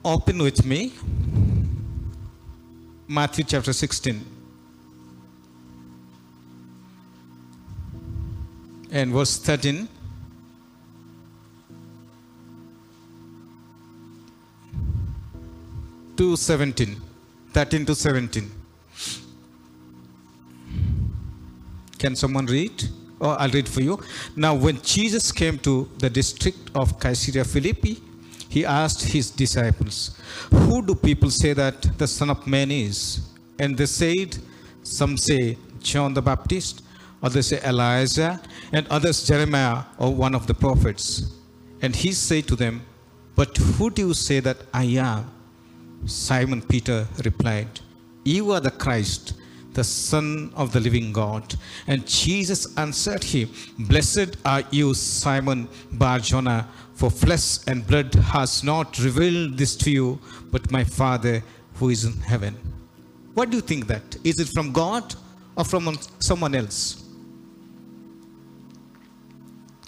Open 0.04 0.42
with 0.42 0.66
me 0.66 0.94
Matthew 3.08 3.44
chapter 3.44 3.74
16 3.74 4.26
and 8.92 9.12
verse 9.12 9.38
13. 9.38 9.88
To 16.32 16.38
17 16.38 16.96
13 17.52 17.86
to 17.86 17.94
17 17.94 18.50
can 22.00 22.16
someone 22.16 22.46
read? 22.46 22.84
Oh 23.20 23.32
i'll 23.32 23.50
read 23.50 23.68
for 23.70 23.82
you. 23.82 24.00
Now 24.36 24.54
when 24.56 24.82
jesus 24.82 25.32
came 25.32 25.58
to 25.60 25.74
the 26.04 26.10
district 26.10 26.72
of 26.74 26.98
caesarea 27.00 27.44
philippi 27.44 28.02
he 28.50 28.66
asked 28.66 29.04
his 29.16 29.30
disciples 29.30 29.98
who 30.50 30.82
do 30.86 30.96
people 30.96 31.30
say 31.30 31.54
that 31.54 31.78
the 31.98 32.08
son 32.08 32.30
of 32.30 32.48
man 32.48 32.72
is? 32.72 32.98
And 33.60 33.78
they 33.78 33.86
said 33.86 34.38
some 34.84 35.18
say 35.18 35.58
john 35.82 36.14
the 36.14 36.22
baptist 36.22 36.84
others 37.22 37.48
say 37.48 37.60
elijah 37.72 38.40
and 38.72 38.88
others 38.88 39.18
jeremiah 39.28 39.84
or 39.98 40.16
one 40.16 40.34
of 40.34 40.48
the 40.48 40.54
prophets. 40.54 41.06
And 41.84 41.96
he 41.96 42.12
said 42.14 42.48
to 42.48 42.56
them 42.56 42.82
but 43.36 43.58
who 43.58 43.90
do 43.90 44.08
you 44.08 44.14
say 44.14 44.40
that 44.40 44.58
i 44.74 44.86
am 45.10 45.30
Simon 46.06 46.62
Peter 46.62 47.08
replied, 47.24 47.80
You 48.24 48.52
are 48.52 48.60
the 48.60 48.72
Christ, 48.72 49.34
the 49.74 49.84
Son 49.84 50.52
of 50.56 50.74
the 50.74 50.80
living 50.80 51.14
God. 51.14 51.56
And 51.88 52.06
Jesus 52.08 52.78
answered 52.78 53.24
him, 53.24 53.50
Blessed 53.80 54.38
are 54.46 54.64
you, 54.72 54.94
Simon 54.94 55.68
Barjona, 55.92 56.68
for 56.94 57.10
flesh 57.10 57.60
and 57.68 57.86
blood 57.86 58.14
has 58.16 58.64
not 58.64 59.00
revealed 59.00 59.58
this 59.58 59.76
to 59.78 59.92
you, 59.92 60.20
but 60.52 60.72
my 60.72 60.84
Father 60.84 61.44
who 61.76 61.90
is 61.90 62.06
in 62.06 62.14
heaven. 62.22 62.56
What 63.34 63.50
do 63.50 63.56
you 63.58 63.62
think 63.62 63.88
that? 63.88 64.18
Is 64.24 64.40
it 64.40 64.50
from 64.50 64.72
God 64.72 65.16
or 65.56 65.64
from 65.64 65.98
someone 66.20 66.54
else? 66.54 67.04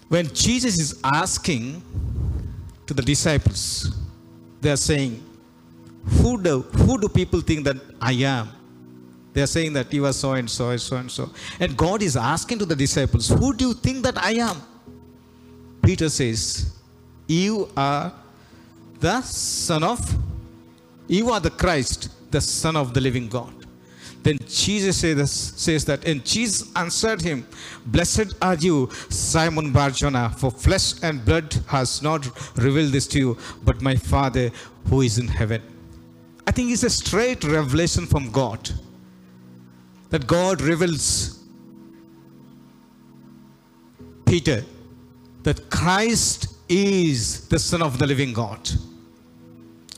When 0.07 0.27
Jesus 0.33 0.79
is 0.79 0.99
asking 1.03 1.81
to 2.85 2.93
the 2.93 3.01
disciples, 3.01 3.91
they 4.61 4.71
are 4.71 4.77
saying, 4.77 5.23
who 6.05 6.41
do, 6.41 6.61
who 6.61 6.99
do 6.99 7.07
people 7.07 7.41
think 7.41 7.63
that 7.65 7.77
I 8.01 8.13
am? 8.13 8.49
They 9.33 9.41
are 9.41 9.47
saying 9.47 9.73
that 9.73 9.91
you 9.91 10.05
are 10.05 10.13
so 10.13 10.33
and 10.33 10.49
so 10.49 10.69
and 10.69 10.79
so 10.79 10.97
and 10.97 11.09
so. 11.09 11.29
And 11.59 11.75
God 11.75 12.03
is 12.03 12.15
asking 12.15 12.59
to 12.59 12.65
the 12.65 12.75
disciples, 12.75 13.29
Who 13.29 13.53
do 13.53 13.69
you 13.69 13.73
think 13.73 14.03
that 14.03 14.17
I 14.17 14.33
am? 14.33 14.61
Peter 15.81 16.09
says, 16.09 16.77
You 17.27 17.69
are 17.75 18.13
the 18.99 19.21
Son 19.21 19.83
of, 19.83 19.99
you 21.07 21.31
are 21.31 21.39
the 21.39 21.49
Christ, 21.49 22.09
the 22.31 22.41
Son 22.41 22.75
of 22.75 22.93
the 22.93 23.01
living 23.01 23.27
God. 23.27 23.53
Then 24.21 24.37
Jesus 24.47 24.97
says, 24.97 25.29
says 25.31 25.83
that, 25.85 26.07
and 26.07 26.23
Jesus 26.23 26.71
answered 26.77 27.21
him, 27.21 27.45
Blessed 27.87 28.35
are 28.41 28.55
you, 28.55 28.89
Simon 29.09 29.73
Barjona, 29.73 30.29
for 30.29 30.49
flesh 30.49 30.93
and 31.03 31.25
blood 31.25 31.53
has 31.67 32.01
not 32.01 32.25
revealed 32.57 32.93
this 32.93 33.05
to 33.07 33.19
you, 33.19 33.37
but 33.65 33.81
my 33.81 33.95
Father 33.95 34.49
who 34.89 35.01
is 35.01 35.17
in 35.17 35.27
heaven. 35.27 35.61
Think 36.53 36.71
it's 36.71 36.83
a 36.83 36.89
straight 36.89 37.43
revelation 37.43 38.05
from 38.05 38.31
God. 38.31 38.69
That 40.09 40.27
God 40.27 40.61
reveals 40.61 41.39
Peter 44.25 44.63
that 45.43 45.69
Christ 45.69 46.55
is 46.69 47.47
the 47.47 47.59
Son 47.59 47.81
of 47.81 47.97
the 47.97 48.07
living 48.07 48.33
God. 48.33 48.69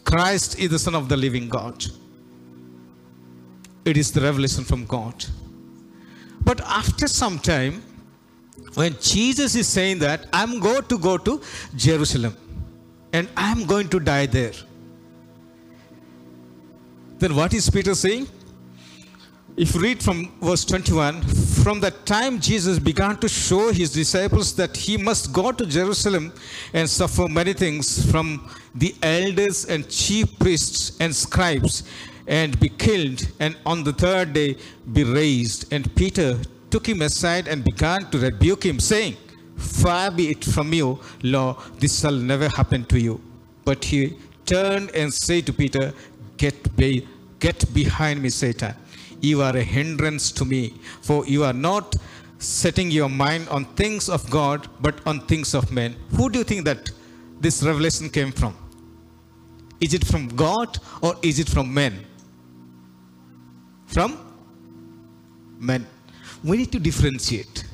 Christ 0.04 0.58
is 0.60 0.70
the 0.70 0.80
Son 0.80 0.96
of 0.96 1.10
the 1.10 1.18
living 1.18 1.50
God. 1.50 1.86
It 3.84 3.98
is 3.98 4.12
the 4.12 4.22
revelation 4.22 4.63
from 4.63 4.86
God. 4.86 5.26
But 6.41 6.62
after 6.62 7.08
some 7.08 7.39
time, 7.39 7.84
when 8.76 8.96
Jesus 9.00 9.56
is 9.56 9.68
saying 9.68 10.00
that, 10.00 10.28
I'm 10.34 10.60
going 10.60 10.84
to 10.84 10.98
go 10.98 11.18
to 11.18 11.41
Jerusalem. 11.76 12.38
and 13.13 13.30
I 13.38 13.52
am 13.52 13.65
going 13.65 13.88
to 13.89 14.00
die 14.00 14.26
there. 14.26 14.52
Then 17.17 17.36
what 17.36 17.54
is 17.54 17.69
Peter 17.69 17.95
saying? 17.95 18.28
If 19.58 19.73
you 19.73 19.82
read 19.82 20.04
from 20.04 20.34
verse 20.41 20.65
21, 20.65 21.21
from 21.63 21.80
that 21.80 22.06
time 22.06 22.41
Jesus 22.41 22.78
began 22.78 23.15
to 23.17 23.30
show 23.30 23.71
his 23.71 23.93
disciples 23.93 24.54
that 24.58 24.75
he 24.75 24.97
must 24.97 25.32
go 25.32 25.54
to 25.54 25.65
Jerusalem 25.65 26.34
and 26.73 26.89
suffer 26.89 27.30
many 27.30 27.54
things 27.54 28.12
from 28.12 28.51
the 28.75 28.93
elders 29.01 29.63
and 29.65 29.89
chief 29.89 30.38
priests 30.39 30.97
and 30.99 31.15
scribes 31.15 31.84
and 32.28 32.60
be 32.60 32.67
killed 32.67 33.25
and 33.39 33.56
on 33.65 33.86
the 33.86 33.93
third 33.93 34.34
day 34.34 34.58
be 34.91 35.06
raised. 35.06 35.71
And 35.71 35.95
Peter 35.95 36.38
took 36.69 36.88
him 36.88 37.01
aside 37.01 37.47
and 37.47 37.63
began 37.63 38.12
to 38.12 38.19
rebuke 38.19 38.65
him, 38.65 38.82
saying, 38.82 39.15
Far 39.56 40.12
be 40.12 40.32
it 40.32 40.43
from 40.43 40.73
you, 40.73 40.99
Lord, 41.23 41.56
this 41.80 42.01
shall 42.01 42.12
never 42.12 42.49
happen 42.49 42.84
to 42.86 42.99
you. 42.99 43.21
But 43.63 43.86
he 43.86 44.17
turned 44.45 44.91
and 44.91 45.13
said 45.13 45.45
to 45.45 45.54
Peter, 45.54 45.93
Get, 46.38 46.76
be, 46.76 47.08
get 47.39 47.74
behind 47.74 48.21
me, 48.21 48.30
Satan. 48.30 48.76
You 49.21 49.41
are 49.41 49.56
a 49.56 49.63
hindrance 49.63 50.32
to 50.34 50.45
me, 50.45 50.74
for 51.02 51.26
you 51.26 51.43
are 51.43 51.54
not 51.54 51.95
setting 52.39 52.91
your 52.91 53.10
mind 53.10 53.48
on 53.50 53.65
things 53.76 54.10
of 54.10 54.30
God, 54.30 54.67
but 54.82 55.00
on 55.08 55.21
things 55.21 55.54
of 55.54 55.71
men. 55.71 55.95
Who 56.15 56.30
do 56.30 56.39
you 56.39 56.43
think 56.43 56.65
that 56.65 56.91
this 57.39 57.63
revelation 57.63 58.10
came 58.10 58.32
from? 58.32 58.56
Is 59.80 59.93
it 59.93 60.06
from 60.06 60.28
God 60.30 60.78
or 61.02 61.15
is 61.21 61.39
it 61.39 61.50
from 61.50 61.74
men? 61.74 62.06
From 63.88 64.17
men. 65.60 65.86
We 66.43 66.58
need 66.58 66.71
to 66.71 66.80
differentiate 66.80 67.65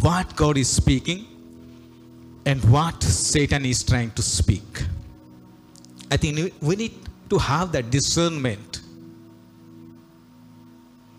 what 0.00 0.34
God 0.36 0.56
is 0.58 0.68
speaking 0.68 1.26
and 2.44 2.62
what 2.64 3.02
Satan 3.02 3.64
is 3.64 3.82
trying 3.84 4.10
to 4.12 4.22
speak. 4.22 4.84
I 6.12 6.18
think 6.18 6.52
we 6.60 6.76
need 6.76 6.94
to 7.30 7.38
have 7.38 7.72
that 7.72 7.90
discernment. 7.90 8.82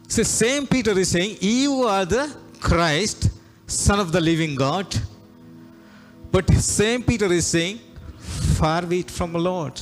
So, 0.07 0.21
same 0.21 0.67
Peter 0.67 0.91
is 0.99 1.09
saying, 1.09 1.37
You 1.41 1.81
are 1.93 2.05
the 2.05 2.31
Christ, 2.59 3.31
Son 3.65 3.99
of 3.99 4.11
the 4.11 4.21
living 4.21 4.53
God. 4.53 4.95
But 6.31 6.47
same 6.51 7.01
Peter 7.01 7.25
is 7.33 7.47
saying, 7.47 7.79
Far 8.59 8.83
be 8.83 8.99
it 8.99 9.09
from 9.09 9.33
the 9.33 9.39
Lord. 9.39 9.81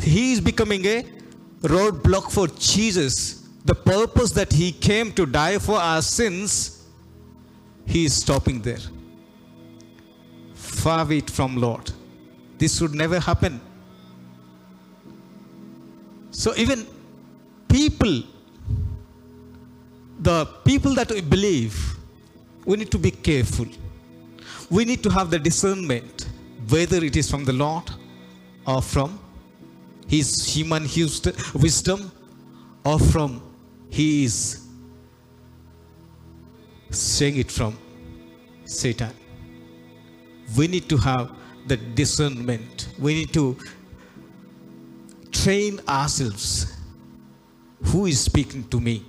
He 0.00 0.32
is 0.32 0.40
becoming 0.40 0.84
a 0.84 1.04
roadblock 1.60 2.32
for 2.32 2.48
Jesus. 2.48 3.46
The 3.64 3.76
purpose 3.76 4.32
that 4.32 4.52
he 4.52 4.72
came 4.72 5.12
to 5.12 5.24
die 5.24 5.58
for 5.58 5.78
our 5.78 6.02
sins, 6.02 6.84
he 7.86 8.06
is 8.06 8.16
stopping 8.16 8.60
there. 8.60 8.84
Far 10.54 11.04
be 11.04 11.18
it 11.18 11.30
from 11.30 11.56
Lord. 11.56 11.92
This 12.58 12.80
would 12.80 12.94
never 12.96 13.20
happen. 13.20 13.60
So 16.30 16.54
even 16.56 16.86
people, 17.68 18.22
the 20.20 20.46
people 20.64 20.94
that 20.94 21.10
we 21.10 21.20
believe, 21.20 21.96
we 22.64 22.76
need 22.76 22.90
to 22.90 22.98
be 22.98 23.10
careful. 23.10 23.66
We 24.70 24.84
need 24.84 25.02
to 25.02 25.10
have 25.10 25.30
the 25.30 25.38
discernment 25.38 26.28
whether 26.68 27.02
it 27.02 27.16
is 27.16 27.30
from 27.30 27.44
the 27.44 27.52
Lord 27.52 27.90
or 28.66 28.82
from 28.82 29.18
his 30.06 30.44
human 30.44 30.82
wisdom 31.54 32.12
or 32.84 32.98
from 32.98 33.42
his 33.90 34.66
saying 36.90 37.36
it 37.36 37.50
from 37.50 37.78
Satan. 38.64 39.12
We 40.56 40.68
need 40.68 40.88
to 40.88 40.96
have 40.96 41.32
the 41.66 41.76
discernment. 41.76 42.88
We 42.98 43.14
need 43.14 43.32
to 43.34 43.56
train 45.42 45.80
ourselves. 45.88 46.74
Who 47.84 48.06
is 48.06 48.20
speaking 48.20 48.68
to 48.68 48.80
me? 48.80 49.04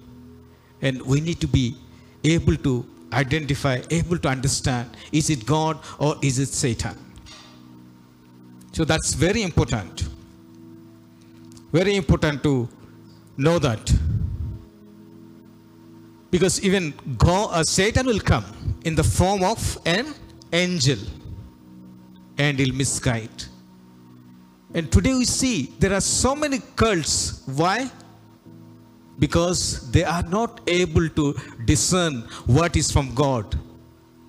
And 0.82 1.02
we 1.02 1.22
need 1.22 1.40
to 1.42 1.48
be 1.48 1.76
able 2.24 2.56
to 2.58 2.86
identify, 3.12 3.82
able 3.90 4.18
to 4.20 4.28
understand 4.30 4.96
is 5.12 5.30
it 5.30 5.46
God 5.46 5.80
or 5.98 6.16
is 6.22 6.40
it 6.40 6.50
Satan? 6.50 6.96
So 8.72 8.86
that's 8.86 9.14
very 9.14 9.42
important. 9.42 10.08
Very 11.72 11.96
important 11.96 12.44
to 12.44 12.70
know 13.38 13.60
that. 13.60 13.92
Because 16.32 16.64
even 16.64 16.94
God, 17.18 17.50
uh, 17.52 17.64
Satan 17.64 18.06
will 18.06 18.20
come 18.20 18.46
in 18.86 18.96
the 18.96 19.04
form 19.04 19.44
of 19.44 19.78
an 19.86 20.14
angel 20.54 21.00
and 22.38 22.60
he'll 22.60 22.76
misguide. 22.76 23.49
And 24.74 24.92
today 24.92 25.14
we 25.14 25.26
see 25.26 25.74
there 25.80 25.94
are 25.94 26.02
so 26.02 26.36
many 26.36 26.60
cults. 26.76 27.42
Why? 27.46 27.90
Because 29.18 29.90
they 29.92 30.04
are 30.04 30.24
not 30.24 30.62
able 30.68 31.10
to 31.10 31.36
discern 31.66 32.22
what 32.46 32.76
is 32.76 32.92
from 32.92 33.14
God. 33.16 33.58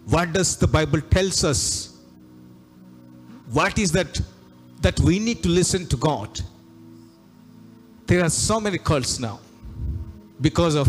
What 0.07 0.33
does 0.33 0.57
the 0.57 0.67
Bible 0.67 1.01
tells 1.01 1.45
us? 1.45 1.99
What 3.53 3.79
is 3.79 3.93
that 3.93 4.21
that 4.81 4.99
we 5.01 5.19
need 5.19 5.43
to 5.43 5.49
listen 5.49 5.87
to 5.89 5.97
God? 5.97 6.41
There 8.07 8.25
are 8.25 8.31
so 8.31 8.59
many 8.59 8.79
cults 8.79 9.21
now 9.21 9.41
because 10.41 10.75
of 10.75 10.89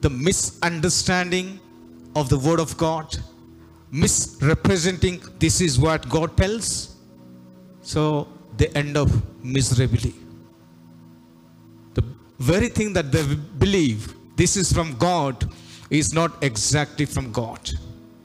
the 0.00 0.10
misunderstanding 0.10 1.58
of 2.14 2.28
the 2.28 2.38
word 2.38 2.60
of 2.60 2.76
God, 2.76 3.16
misrepresenting 3.90 5.22
this 5.38 5.60
is 5.60 5.78
what 5.78 6.08
God 6.08 6.36
tells. 6.36 6.96
So 7.80 8.28
they 8.56 8.68
end 8.68 8.96
up 8.96 9.08
miserably. 9.42 10.14
The 11.94 12.04
very 12.38 12.68
thing 12.68 12.92
that 12.92 13.10
they 13.12 13.22
believe 13.64 14.14
this 14.36 14.56
is 14.56 14.72
from 14.72 14.96
God 14.98 15.50
is 15.90 16.12
not 16.12 16.42
exactly 16.42 17.06
from 17.06 17.32
God. 17.32 17.70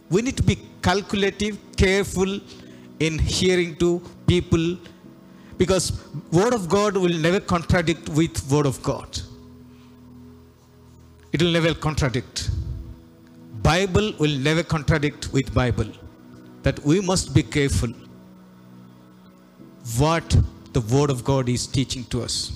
We 0.10 0.22
need 0.22 0.38
to 0.38 0.44
be 0.44 0.58
calculative, 0.82 1.58
careful 1.76 2.40
in 3.00 3.20
hearing 3.20 3.76
to 3.78 4.02
people 4.26 4.78
because 5.58 5.86
word 6.32 6.54
of 6.54 6.70
God 6.70 6.96
will 6.96 7.18
never 7.28 7.40
contradict 7.40 8.10
with 8.10 8.50
word 8.52 8.66
of 8.66 8.82
God. 8.84 9.20
It 11.34 11.42
will 11.42 11.52
never 11.52 11.74
contradict. 11.74 12.50
Bible 13.62 14.14
will 14.18 14.38
never 14.40 14.64
contradict 14.64 15.34
with 15.34 15.54
Bible. 15.54 15.92
That 16.64 16.80
we 16.86 17.02
must 17.02 17.34
be 17.34 17.44
careful 17.44 17.94
what 19.98 20.36
the 20.74 20.82
Word 20.82 21.10
of 21.10 21.24
God 21.24 21.50
is 21.50 21.66
teaching 21.66 22.04
to 22.06 22.22
us. 22.24 22.52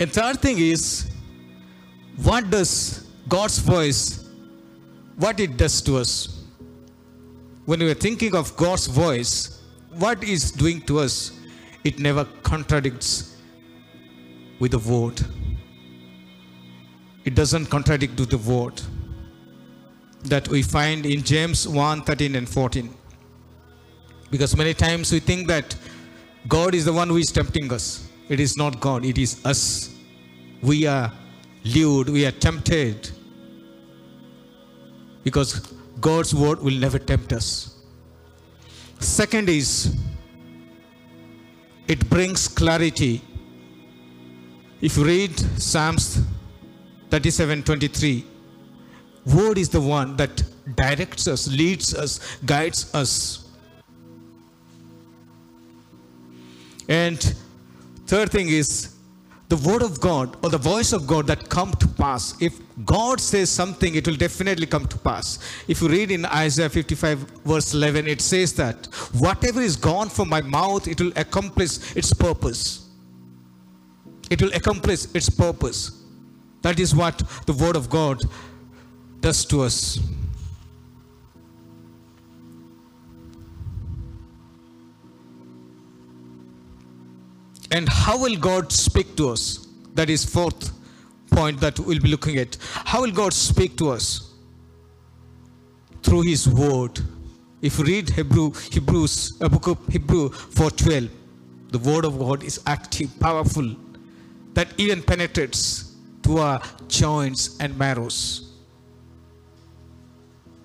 And 0.00 0.12
third 0.12 0.40
thing 0.40 0.58
is, 0.58 1.10
what 2.22 2.50
does 2.50 3.06
God's 3.28 3.58
voice, 3.58 4.28
what 5.16 5.40
it 5.40 5.56
does 5.56 5.80
to 5.82 5.96
us? 5.96 6.44
When 7.64 7.80
we 7.80 7.90
are 7.90 7.94
thinking 7.94 8.34
of 8.34 8.56
God's 8.56 8.86
voice, 8.86 9.60
what 9.90 10.22
is 10.22 10.52
doing 10.52 10.80
to 10.82 11.00
us? 11.00 11.32
It 11.84 11.98
never 11.98 12.24
contradicts 12.42 13.36
with 14.60 14.72
the 14.72 14.78
word 14.78 15.20
it 17.28 17.34
doesn't 17.34 17.66
contradict 17.66 18.18
with 18.18 18.30
the 18.30 18.38
word 18.50 18.80
that 20.32 20.48
we 20.48 20.60
find 20.62 21.04
in 21.04 21.22
James 21.22 21.68
1 21.68 22.02
13 22.02 22.36
and 22.36 22.48
14. 22.48 22.88
Because 24.30 24.56
many 24.56 24.72
times 24.72 25.12
we 25.12 25.20
think 25.20 25.46
that 25.48 25.76
God 26.56 26.74
is 26.74 26.86
the 26.86 26.92
one 27.00 27.08
who 27.08 27.18
is 27.18 27.30
tempting 27.38 27.70
us. 27.70 28.08
It 28.30 28.40
is 28.40 28.56
not 28.56 28.80
God, 28.80 29.04
it 29.04 29.18
is 29.18 29.44
us. 29.44 29.62
We 30.62 30.86
are 30.86 31.12
lured, 31.64 32.08
we 32.08 32.24
are 32.24 32.30
tempted. 32.46 33.10
Because 35.22 35.52
God's 36.00 36.34
word 36.34 36.62
will 36.62 36.80
never 36.86 36.98
tempt 36.98 37.34
us. 37.34 37.48
Second 39.00 39.50
is, 39.50 39.70
it 41.86 42.08
brings 42.08 42.48
clarity. 42.48 43.20
If 44.80 44.96
you 44.96 45.04
read 45.04 45.38
Psalms 45.68 46.22
37 47.10 47.62
23 47.62 48.24
word 49.34 49.58
is 49.58 49.68
the 49.68 49.80
one 49.80 50.16
that 50.16 50.42
directs 50.76 51.26
us 51.28 51.48
leads 51.48 51.94
us 51.94 52.36
guides 52.44 52.94
us. 52.94 53.44
And 56.88 57.34
third 58.06 58.30
thing 58.30 58.48
is 58.48 58.94
the 59.48 59.56
word 59.56 59.82
of 59.82 60.00
god 60.00 60.36
or 60.42 60.50
the 60.50 60.58
voice 60.58 60.92
of 60.92 61.06
god 61.06 61.26
that 61.26 61.48
come 61.48 61.72
to 61.72 61.88
pass. 61.88 62.34
If 62.40 62.60
god 62.84 63.20
says 63.20 63.50
something 63.50 63.94
it 63.94 64.06
will 64.06 64.16
definitely 64.16 64.66
come 64.66 64.86
to 64.86 64.98
pass. 64.98 65.38
If 65.66 65.82
you 65.82 65.88
read 65.88 66.10
in 66.10 66.24
isaiah 66.26 66.68
55 66.68 67.18
verse 67.44 67.74
11 67.74 68.06
it 68.06 68.20
says 68.20 68.54
that 68.54 68.86
whatever 69.18 69.60
is 69.60 69.76
gone 69.76 70.08
from 70.08 70.28
my 70.28 70.42
mouth 70.42 70.86
it 70.86 71.00
will 71.00 71.12
accomplish 71.16 71.96
its 71.96 72.12
purpose. 72.12 72.88
It 74.30 74.42
will 74.42 74.52
accomplish 74.52 75.06
its 75.14 75.30
purpose. 75.30 75.98
That 76.62 76.80
is 76.80 76.94
what 76.94 77.22
the 77.46 77.52
Word 77.52 77.76
of 77.76 77.88
God 77.88 78.20
does 79.20 79.44
to 79.46 79.62
us. 79.62 79.98
And 87.70 87.88
how 87.88 88.18
will 88.18 88.36
God 88.36 88.72
speak 88.72 89.16
to 89.16 89.28
us? 89.28 89.68
That 89.94 90.08
is 90.08 90.24
fourth 90.24 90.72
point 91.30 91.60
that 91.60 91.78
we'll 91.78 92.00
be 92.00 92.08
looking 92.08 92.38
at. 92.38 92.56
How 92.60 93.02
will 93.02 93.12
God 93.12 93.32
speak 93.32 93.76
to 93.76 93.90
us? 93.90 94.32
Through 96.02 96.22
His 96.22 96.48
Word. 96.48 97.00
If 97.60 97.78
you 97.78 97.84
read 97.84 98.10
Hebrew, 98.10 98.52
Hebrews, 98.70 99.40
a 99.40 99.48
book 99.48 99.66
of 99.66 99.86
Hebrew 99.88 100.30
4:12, 100.30 101.10
the 101.70 101.78
Word 101.78 102.04
of 102.04 102.18
God 102.18 102.42
is 102.42 102.60
active, 102.66 103.10
powerful, 103.20 103.74
that 104.54 104.68
even 104.78 105.02
penetrates 105.02 105.87
to 106.22 106.38
our 106.38 106.62
joints 106.88 107.56
and 107.58 107.76
marrows. 107.78 108.52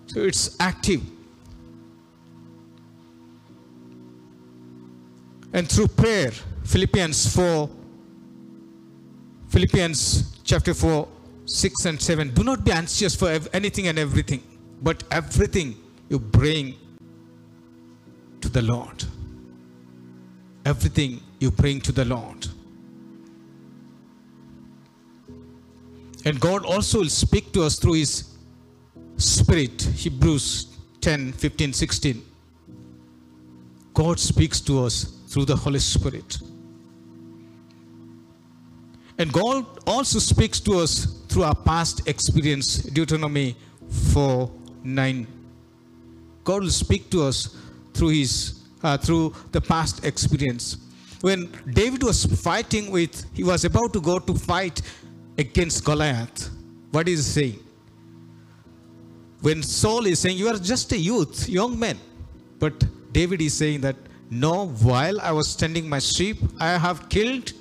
So 0.07 0.21
it's 0.21 0.59
active. 0.59 1.01
And 5.53 5.69
through 5.69 5.87
prayer, 5.87 6.31
Philippians 6.63 7.35
4, 7.35 7.69
Philippians 9.49 10.39
chapter 10.43 10.73
4, 10.73 11.07
6 11.45 11.85
and 11.85 12.01
7. 12.01 12.33
Do 12.33 12.43
not 12.43 12.65
be 12.65 12.71
anxious 12.71 13.15
for 13.15 13.29
anything 13.53 13.87
and 13.87 13.99
everything, 13.99 14.41
but 14.81 15.03
everything 15.11 15.75
you 16.09 16.19
bring 16.19 16.75
to 18.41 18.49
the 18.49 18.61
Lord. 18.61 19.03
Everything 20.65 21.21
you 21.39 21.51
bring 21.51 21.81
to 21.81 21.91
the 21.91 22.05
Lord. 22.05 22.47
And 26.25 26.39
God 26.39 26.65
also 26.65 26.99
will 26.99 27.09
speak 27.09 27.51
to 27.53 27.63
us 27.63 27.77
through 27.77 27.93
His 27.93 28.35
Spirit. 29.17 29.81
Hebrews 29.81 30.77
10, 31.01 31.33
15, 31.33 31.73
16. 31.73 32.25
God 33.93 34.19
speaks 34.19 34.59
to 34.61 34.83
us 34.83 35.03
through 35.27 35.45
the 35.45 35.55
Holy 35.55 35.79
Spirit. 35.79 36.37
And 39.17 39.31
God 39.31 39.65
also 39.85 40.19
speaks 40.19 40.59
to 40.61 40.79
us 40.79 41.21
through 41.27 41.43
our 41.43 41.55
past 41.55 42.07
experience, 42.07 42.77
Deuteronomy 42.77 43.55
4 44.11 44.51
9. 44.83 45.27
God 46.43 46.63
will 46.63 46.69
speak 46.69 47.09
to 47.11 47.23
us 47.23 47.55
through 47.93 48.09
his 48.09 48.63
uh, 48.81 48.97
through 48.97 49.33
the 49.51 49.61
past 49.61 50.03
experience. 50.03 50.77
When 51.21 51.49
David 51.71 52.03
was 52.03 52.25
fighting 52.25 52.91
with, 52.91 53.25
he 53.33 53.43
was 53.43 53.63
about 53.63 53.93
to 53.93 54.01
go 54.01 54.19
to 54.19 54.33
fight 54.33 54.81
against 55.37 55.83
Goliath. 55.83 56.49
What 56.91 57.07
is 57.09 57.25
he 57.25 57.41
saying? 57.41 57.59
When 59.41 59.61
Saul 59.61 60.05
is 60.05 60.19
saying, 60.19 60.37
You 60.37 60.47
are 60.47 60.57
just 60.57 60.91
a 60.91 60.97
youth, 60.97 61.49
young 61.49 61.77
man. 61.77 61.97
But 62.59 62.83
David 63.11 63.41
is 63.41 63.53
saying 63.53 63.81
that, 63.81 63.95
No, 64.29 64.67
while 64.67 65.19
I 65.21 65.31
was 65.31 65.55
tending 65.55 65.89
my 65.89 65.99
sheep, 65.99 66.37
I 66.59 66.77
have 66.77 67.09
killed 67.09 67.51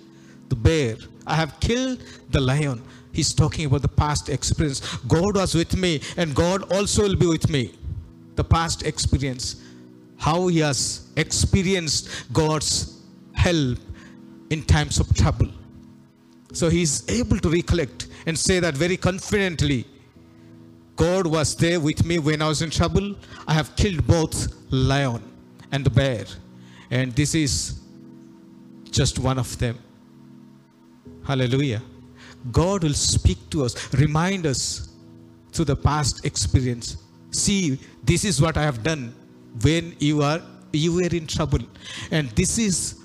the 0.49 0.57
bear, 0.57 0.97
I 1.27 1.35
have 1.35 1.59
killed 1.61 2.03
the 2.31 2.41
lion. 2.41 2.83
He's 3.13 3.35
talking 3.35 3.67
about 3.67 3.83
the 3.83 3.89
past 3.89 4.29
experience. 4.29 4.81
God 5.09 5.37
was 5.37 5.55
with 5.55 5.77
me, 5.77 6.01
and 6.17 6.35
God 6.35 6.73
also 6.73 7.03
will 7.03 7.17
be 7.17 7.27
with 7.27 7.51
me. 7.51 7.75
The 8.37 8.45
past 8.45 8.85
experience. 8.85 9.57
How 10.17 10.47
he 10.47 10.61
has 10.61 11.09
experienced 11.17 12.33
God's 12.33 13.03
help 13.35 13.79
in 14.51 14.63
times 14.63 14.99
of 15.01 15.15
trouble. 15.15 15.49
So 16.53 16.69
he's 16.69 17.09
able 17.11 17.39
to 17.39 17.51
recollect 17.51 18.09
and 18.27 18.39
say 18.39 18.61
that 18.61 18.77
very 18.77 18.97
confidently 18.97 19.87
God 20.97 21.27
was 21.27 21.57
there 21.57 21.81
with 21.81 22.05
me 22.05 22.19
when 22.19 22.43
I 22.43 22.49
was 22.49 22.63
in 22.63 22.71
trouble. 22.71 23.17
I 23.49 23.55
have 23.55 23.75
killed 23.77 24.07
both 24.07 24.55
lion 24.71 25.23
and 25.73 25.93
bear. 25.95 26.27
And 26.91 27.13
this 27.13 27.35
is 27.35 27.81
just 28.91 29.19
one 29.19 29.39
of 29.39 29.59
them. 29.59 29.79
Hallelujah. 31.25 31.83
God 32.51 32.83
will 32.83 32.95
speak 32.95 33.39
to 33.51 33.65
us, 33.65 33.95
remind 33.95 34.47
us 34.47 34.91
through 35.53 35.67
the 35.67 35.77
past 35.77 36.25
experience. 36.25 36.97
See, 37.31 37.79
this 38.05 38.25
is 38.25 38.43
what 38.43 38.57
I 38.57 38.63
have 38.63 38.83
done 38.83 39.15
when 39.63 39.97
you 39.99 40.23
are 40.23 40.43
you 40.73 40.95
were 40.95 41.03
in 41.03 41.27
trouble. 41.27 41.61
And 42.11 42.31
this 42.31 42.59
is 42.59 42.99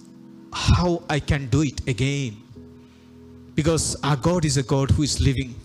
how 0.54 1.04
I 1.10 1.20
can 1.20 1.48
do 1.48 1.62
it 1.62 1.86
again. 1.88 2.38
Because 3.58 3.98
our 4.04 4.16
God 4.16 4.46
is 4.46 4.58
a 4.58 4.64
God 4.64 4.92
who 4.92 5.02
is 5.02 5.20
living, 5.20 5.56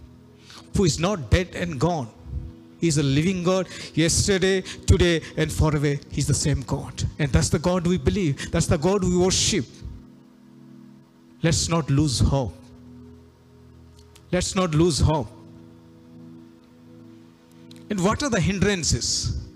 who 0.74 0.85
is 0.85 0.98
not 0.98 1.31
dead 1.31 1.48
and 1.55 1.78
gone. 1.78 2.09
He's 2.81 2.96
a 2.96 3.02
living 3.02 3.44
God 3.44 3.68
yesterday, 3.94 4.62
today, 4.62 5.20
and 5.37 5.52
forever. 5.52 5.98
He's 6.11 6.26
the 6.26 6.35
same 6.35 6.62
God. 6.62 7.05
And 7.18 7.31
that's 7.31 7.50
the 7.50 7.59
God 7.59 7.87
we 7.87 7.98
believe. 7.98 8.50
That's 8.50 8.66
the 8.66 8.78
God 8.78 9.05
we 9.05 9.16
worship. 9.16 9.66
Let's 11.42 11.68
not 11.68 11.90
lose 11.90 12.18
hope. 12.18 12.55
Let's 14.33 14.55
not 14.57 14.74
lose 14.74 14.98
hope. 14.98 15.28
And 17.90 18.02
what 18.02 18.22
are 18.22 18.31
the 18.31 18.40
hindrances 18.40 19.46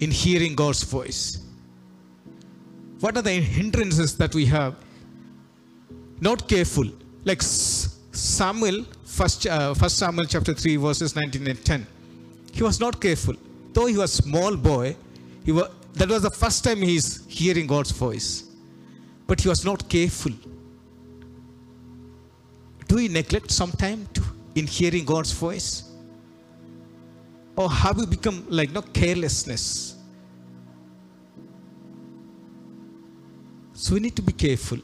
in 0.00 0.10
hearing 0.10 0.54
God's 0.54 0.82
voice? 0.82 1.42
What 3.00 3.16
are 3.16 3.22
the 3.22 3.32
hindrances 3.32 4.18
that 4.18 4.34
we 4.34 4.44
have? 4.46 4.76
Not 6.20 6.46
careful. 6.46 6.90
Like 7.24 7.42
Samuel, 7.42 8.84
first, 9.04 9.46
uh, 9.46 9.74
first 9.74 9.98
Samuel 9.98 10.26
chapter 10.26 10.54
3, 10.54 10.76
verses 10.76 11.14
19 11.14 11.46
and 11.48 11.64
10. 11.64 11.86
He 12.52 12.62
was 12.62 12.80
not 12.80 13.00
careful. 13.00 13.34
Though 13.72 13.86
he 13.86 13.96
was 13.96 14.12
small 14.12 14.56
boy, 14.56 14.96
he 15.44 15.52
was, 15.52 15.70
that 15.94 16.08
was 16.08 16.22
the 16.22 16.30
first 16.30 16.64
time 16.64 16.78
he's 16.78 17.24
hearing 17.26 17.66
God's 17.66 17.90
voice. 17.90 18.44
But 19.26 19.40
he 19.40 19.48
was 19.48 19.64
not 19.64 19.88
careful. 19.88 20.32
Do 22.88 22.96
we 22.96 23.08
neglect 23.08 23.50
some 23.50 23.70
time 23.72 24.06
to, 24.14 24.22
in 24.54 24.66
hearing 24.66 25.04
God's 25.04 25.32
voice? 25.32 25.84
Or 27.56 27.70
have 27.70 27.98
we 27.98 28.06
become 28.06 28.44
like 28.48 28.72
no 28.72 28.82
carelessness? 28.82 29.96
So 33.74 33.94
we 33.94 34.00
need 34.00 34.16
to 34.16 34.22
be 34.22 34.32
careful. 34.32 34.78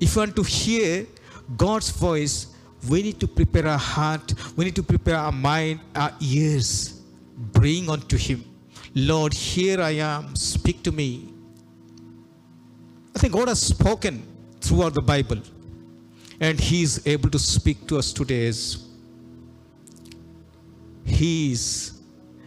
If 0.00 0.14
you 0.14 0.20
want 0.20 0.36
to 0.36 0.42
hear 0.42 1.06
God's 1.56 1.90
voice, 1.90 2.48
we 2.88 3.02
need 3.02 3.18
to 3.20 3.26
prepare 3.26 3.66
our 3.66 3.78
heart, 3.78 4.34
we 4.56 4.64
need 4.64 4.76
to 4.76 4.82
prepare 4.82 5.16
our 5.16 5.32
mind, 5.32 5.80
our 5.94 6.12
ears, 6.20 7.00
bring 7.36 7.88
unto 7.88 8.16
Him. 8.16 8.44
Lord, 8.94 9.32
here 9.32 9.80
I 9.80 9.90
am, 9.90 10.34
speak 10.36 10.82
to 10.84 10.92
me. 10.92 11.32
I 13.14 13.18
think 13.18 13.32
God 13.32 13.48
has 13.48 13.60
spoken 13.60 14.22
throughout 14.60 14.94
the 14.94 15.02
Bible, 15.02 15.38
and 16.40 16.58
He 16.58 16.82
is 16.82 17.06
able 17.06 17.30
to 17.30 17.38
speak 17.38 17.86
to 17.88 17.98
us 17.98 18.12
today 18.12 18.52
He 21.04 21.52
is 21.52 22.00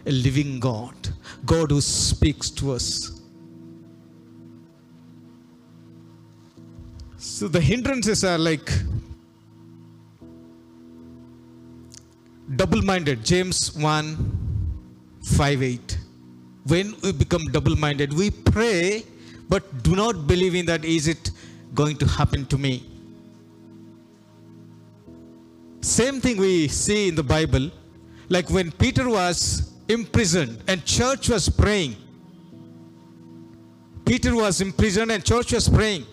a 0.06 0.10
living 0.10 0.60
God, 0.60 0.94
God 1.44 1.70
who 1.70 1.80
speaks 1.80 2.50
to 2.50 2.72
us. 2.72 3.21
So 7.42 7.48
the 7.48 7.60
hindrances 7.60 8.22
are 8.22 8.38
like 8.38 8.70
double 12.54 12.82
minded. 12.82 13.24
James 13.24 13.74
1 13.74 14.76
5 15.24 15.62
8. 15.64 15.98
When 16.66 16.94
we 17.02 17.10
become 17.10 17.46
double 17.46 17.74
minded, 17.74 18.12
we 18.12 18.30
pray 18.30 19.02
but 19.48 19.82
do 19.82 19.96
not 19.96 20.28
believe 20.28 20.54
in 20.54 20.66
that 20.66 20.84
is 20.84 21.08
it 21.08 21.32
going 21.74 21.96
to 21.96 22.06
happen 22.06 22.46
to 22.46 22.56
me. 22.56 22.88
Same 25.80 26.20
thing 26.20 26.36
we 26.36 26.68
see 26.68 27.08
in 27.08 27.16
the 27.16 27.24
Bible. 27.24 27.72
Like 28.28 28.50
when 28.50 28.70
Peter 28.70 29.08
was 29.08 29.72
imprisoned 29.88 30.62
and 30.68 30.84
church 30.84 31.28
was 31.28 31.48
praying. 31.48 31.96
Peter 34.04 34.36
was 34.36 34.60
imprisoned 34.60 35.10
and 35.10 35.24
church 35.24 35.52
was 35.52 35.68
praying. 35.68 36.06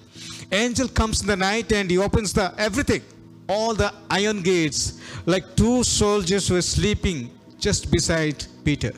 Angel 0.51 0.88
comes 0.88 1.21
in 1.21 1.27
the 1.27 1.35
night 1.35 1.71
and 1.71 1.89
he 1.89 1.97
opens 1.97 2.33
the 2.33 2.53
everything, 2.57 3.01
all 3.47 3.73
the 3.73 3.93
iron 4.09 4.41
gates. 4.41 4.99
Like 5.25 5.55
two 5.55 5.83
soldiers 5.83 6.49
were 6.49 6.62
sleeping 6.62 7.29
just 7.59 7.91
beside 7.91 8.43
Peter. 8.63 8.93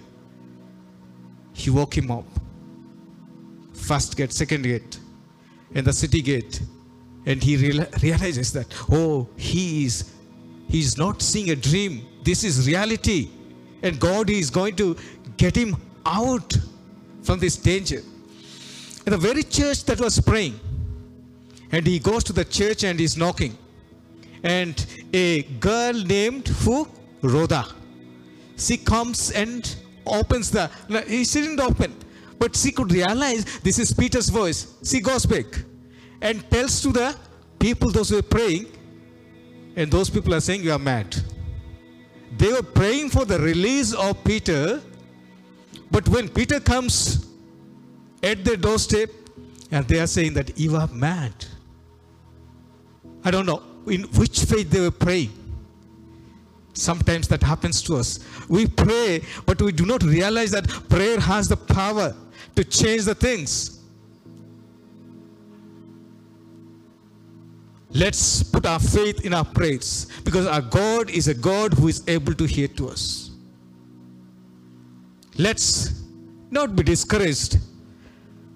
He 1.54 1.70
woke 1.70 1.98
him 1.98 2.12
up. 2.12 2.26
First 3.74 4.16
gate, 4.16 4.32
second 4.32 4.64
gate, 4.64 5.00
and 5.74 5.86
the 5.86 5.94
city 5.94 6.22
gate. 6.22 6.62
And 7.26 7.44
he 7.44 7.58
reali- 7.58 8.02
realizes 8.02 8.54
that, 8.54 8.68
oh, 8.92 9.28
he 9.36 9.86
is 9.86 10.12
he's 10.70 10.98
not 10.98 11.22
seeing 11.22 11.50
a 11.50 11.56
dream. 11.56 12.08
This 12.24 12.44
is 12.44 12.66
reality. 12.66 13.30
And 13.84 14.00
God 14.00 14.30
is 14.30 14.50
going 14.50 14.76
to 14.78 14.96
get 15.38 15.56
him 15.56 15.76
out 16.06 16.56
from 17.24 17.40
this 17.40 17.58
danger. 17.58 18.02
And 19.06 19.14
the 19.14 19.18
very 19.18 19.44
church 19.44 19.84
that 19.86 20.00
was 20.00 20.20
praying, 20.20 20.60
and 21.72 21.88
he 21.88 22.00
goes 22.00 22.24
to 22.26 22.34
the 22.34 22.46
church 22.46 22.84
and 22.84 23.00
he's 23.00 23.18
knocking. 23.18 23.58
and 24.44 24.86
a 25.14 25.44
girl 25.60 25.94
named 25.94 26.48
who? 26.48 26.88
Rhoda. 27.22 27.66
She 28.58 28.78
comes 28.78 29.32
and 29.32 29.76
opens 30.06 30.50
the. 30.50 30.70
He 31.08 31.24
didn't 31.24 31.60
open, 31.60 31.96
but 32.40 32.56
she 32.56 32.72
could 32.72 32.92
realize 32.92 33.60
this 33.60 33.78
is 33.78 33.94
Peter's 33.94 34.30
voice. 34.30 34.74
She 34.84 35.00
goes 35.00 35.26
back 35.26 35.46
and 36.22 36.50
tells 36.50 36.82
to 36.82 36.92
the 36.92 37.16
people, 37.60 37.92
those 37.92 38.10
who 38.10 38.16
were 38.16 38.22
praying, 38.24 38.66
and 39.76 39.92
those 39.92 40.10
people 40.10 40.34
are 40.34 40.40
saying, 40.40 40.64
You 40.64 40.74
are 40.74 40.80
mad. 40.80 41.16
They 42.38 42.52
were 42.52 42.64
praying 42.64 43.10
for 43.12 43.26
the 43.26 43.40
release 43.40 43.94
of 43.94 44.24
Peter, 44.24 44.82
but 45.92 46.08
when 46.10 46.30
Peter 46.30 46.60
comes 46.60 47.28
at 48.24 48.44
their 48.44 48.58
doorstep, 48.58 49.10
and 49.72 49.88
they 49.88 50.00
are 50.00 50.08
saying 50.08 50.34
that 50.34 50.58
you 50.58 50.76
are 50.76 50.88
mad. 50.88 51.34
I 53.24 53.32
don't 53.32 53.46
know 53.46 53.64
in 53.88 54.04
which 54.14 54.42
faith 54.42 54.70
they 54.70 54.80
were 54.80 54.92
praying. 54.92 55.32
Sometimes 56.74 57.28
that 57.28 57.44
happens 57.44 57.82
to 57.84 57.98
us. 57.98 58.20
We 58.48 58.68
pray, 58.68 59.24
but 59.46 59.62
we 59.62 59.72
do 59.72 59.86
not 59.86 60.04
realize 60.04 60.52
that 60.52 60.68
prayer 60.90 61.20
has 61.20 61.48
the 61.48 61.58
power 61.58 62.16
to 62.56 62.64
change 62.64 63.06
the 63.06 63.16
things. 63.16 63.80
Let's 67.94 68.42
put 68.42 68.66
our 68.66 68.80
faith 68.80 69.26
in 69.26 69.34
our 69.34 69.44
prayers 69.44 70.08
because 70.24 70.48
our 70.48 70.62
God 70.62 71.10
is 71.10 71.28
a 71.28 71.34
God 71.34 71.74
who 71.74 71.90
is 71.90 72.08
able 72.08 72.34
to 72.36 72.46
hear 72.46 72.70
to 72.70 72.90
us. 72.90 73.32
Let's 75.38 76.02
not 76.50 76.76
be 76.76 76.84
discouraged 76.84 77.58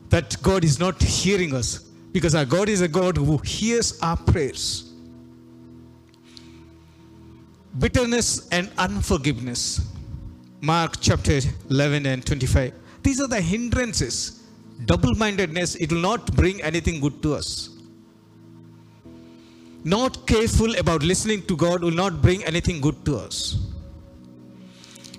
that 0.09 0.41
God 0.41 0.63
is 0.63 0.79
not 0.79 1.01
hearing 1.01 1.53
us 1.53 1.84
because 2.15 2.33
our 2.33 2.45
God 2.45 2.69
is 2.69 2.79
a 2.79 2.87
God 2.87 3.17
who 3.17 3.37
hears 3.39 3.99
our 4.01 4.15
prayers. 4.15 4.93
Bitterness 7.77 8.47
and 8.53 8.71
unforgiveness. 8.77 9.81
Mark 10.61 10.95
chapter 11.01 11.41
11 11.69 12.05
and 12.05 12.25
25. 12.25 12.71
These 13.03 13.19
are 13.19 13.27
the 13.27 13.41
hindrances. 13.41 14.43
Double 14.85 15.13
mindedness, 15.13 15.75
it 15.75 15.91
will 15.91 15.99
not 15.99 16.33
bring 16.37 16.61
anything 16.61 17.01
good 17.01 17.21
to 17.23 17.33
us. 17.35 17.67
Not 19.83 20.25
careful 20.25 20.73
about 20.77 21.03
listening 21.03 21.41
to 21.47 21.57
God 21.57 21.83
will 21.83 21.99
not 22.03 22.21
bring 22.21 22.45
anything 22.45 22.79
good 22.79 23.03
to 23.03 23.17
us. 23.17 23.57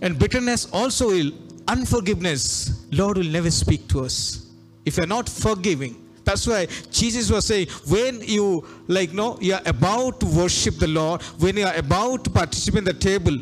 And 0.01 0.19
bitterness 0.19 0.65
also 0.73 1.09
will, 1.09 1.31
unforgiveness, 1.69 2.87
Lord 2.91 3.19
will 3.19 3.33
never 3.39 3.51
speak 3.51 3.87
to 3.89 4.07
us. 4.07 4.47
If 4.87 4.97
you're 4.97 5.07
not 5.07 5.29
forgiving, 5.29 6.06
that's 6.27 6.45
why 6.45 6.67
Jesus 6.91 7.31
was 7.31 7.47
saying, 7.47 7.69
when 7.87 8.21
you 8.21 8.67
like 8.89 9.13
no, 9.13 9.39
you 9.41 9.55
are 9.55 9.63
about 9.65 10.19
to 10.19 10.27
worship 10.27 10.75
the 10.75 10.89
Lord, 10.89 11.23
when 11.39 11.57
you 11.57 11.65
are 11.65 11.77
about 11.77 12.25
to 12.25 12.31
participate 12.31 12.81
in 12.81 12.85
the 12.85 12.93
table, 12.93 13.39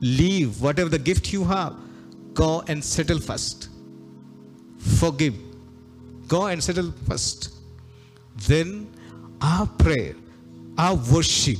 leave 0.00 0.60
whatever 0.60 0.88
the 0.88 0.98
gift 0.98 1.32
you 1.32 1.44
have, 1.44 1.76
go 2.34 2.64
and 2.66 2.84
settle 2.84 3.20
first. 3.20 3.68
Forgive. 4.98 5.34
Go 6.26 6.46
and 6.46 6.60
settle 6.62 6.92
first. 7.08 7.54
Then 8.48 8.92
our 9.40 9.68
prayer, 9.68 10.16
our 10.78 10.96
worship 10.96 11.58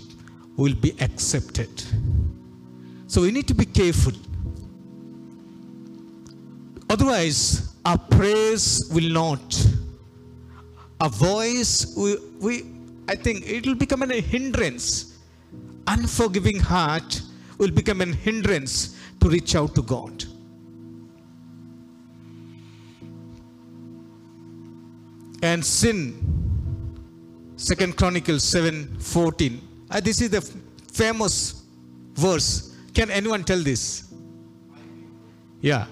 will 0.57 0.74
be 0.74 0.96
accepted. 1.00 1.70
So 3.07 3.22
we 3.22 3.31
need 3.31 3.46
to 3.46 3.55
be 3.55 3.66
careful. 3.66 4.12
Otherwise, 6.90 7.76
our 7.85 7.98
prayers 7.98 8.90
will 8.92 9.09
not. 9.09 9.66
Our 11.02 11.08
voice, 11.10 11.96
we, 11.96 12.16
we, 12.38 12.64
I 13.08 13.16
think 13.16 13.44
it 13.44 13.66
will 13.66 13.74
become 13.74 14.02
a 14.02 14.20
hindrance. 14.20 15.18
Unforgiving 15.88 16.60
heart 16.60 17.22
will 17.58 17.72
become 17.72 18.00
a 18.02 18.06
hindrance 18.06 18.96
to 19.18 19.28
reach 19.28 19.56
out 19.56 19.74
to 19.74 19.82
God. 19.82 20.24
And 25.42 25.66
sin, 25.66 26.14
Second 27.56 27.96
Chronicles 27.96 28.44
7 28.44 28.96
14. 29.00 29.60
Uh, 29.90 29.98
this 29.98 30.20
is 30.20 30.30
the 30.30 30.40
famous 30.92 31.64
verse. 32.14 32.76
Can 32.94 33.10
anyone 33.10 33.42
tell 33.42 33.58
this? 33.60 34.04
Yeah. 35.60 35.86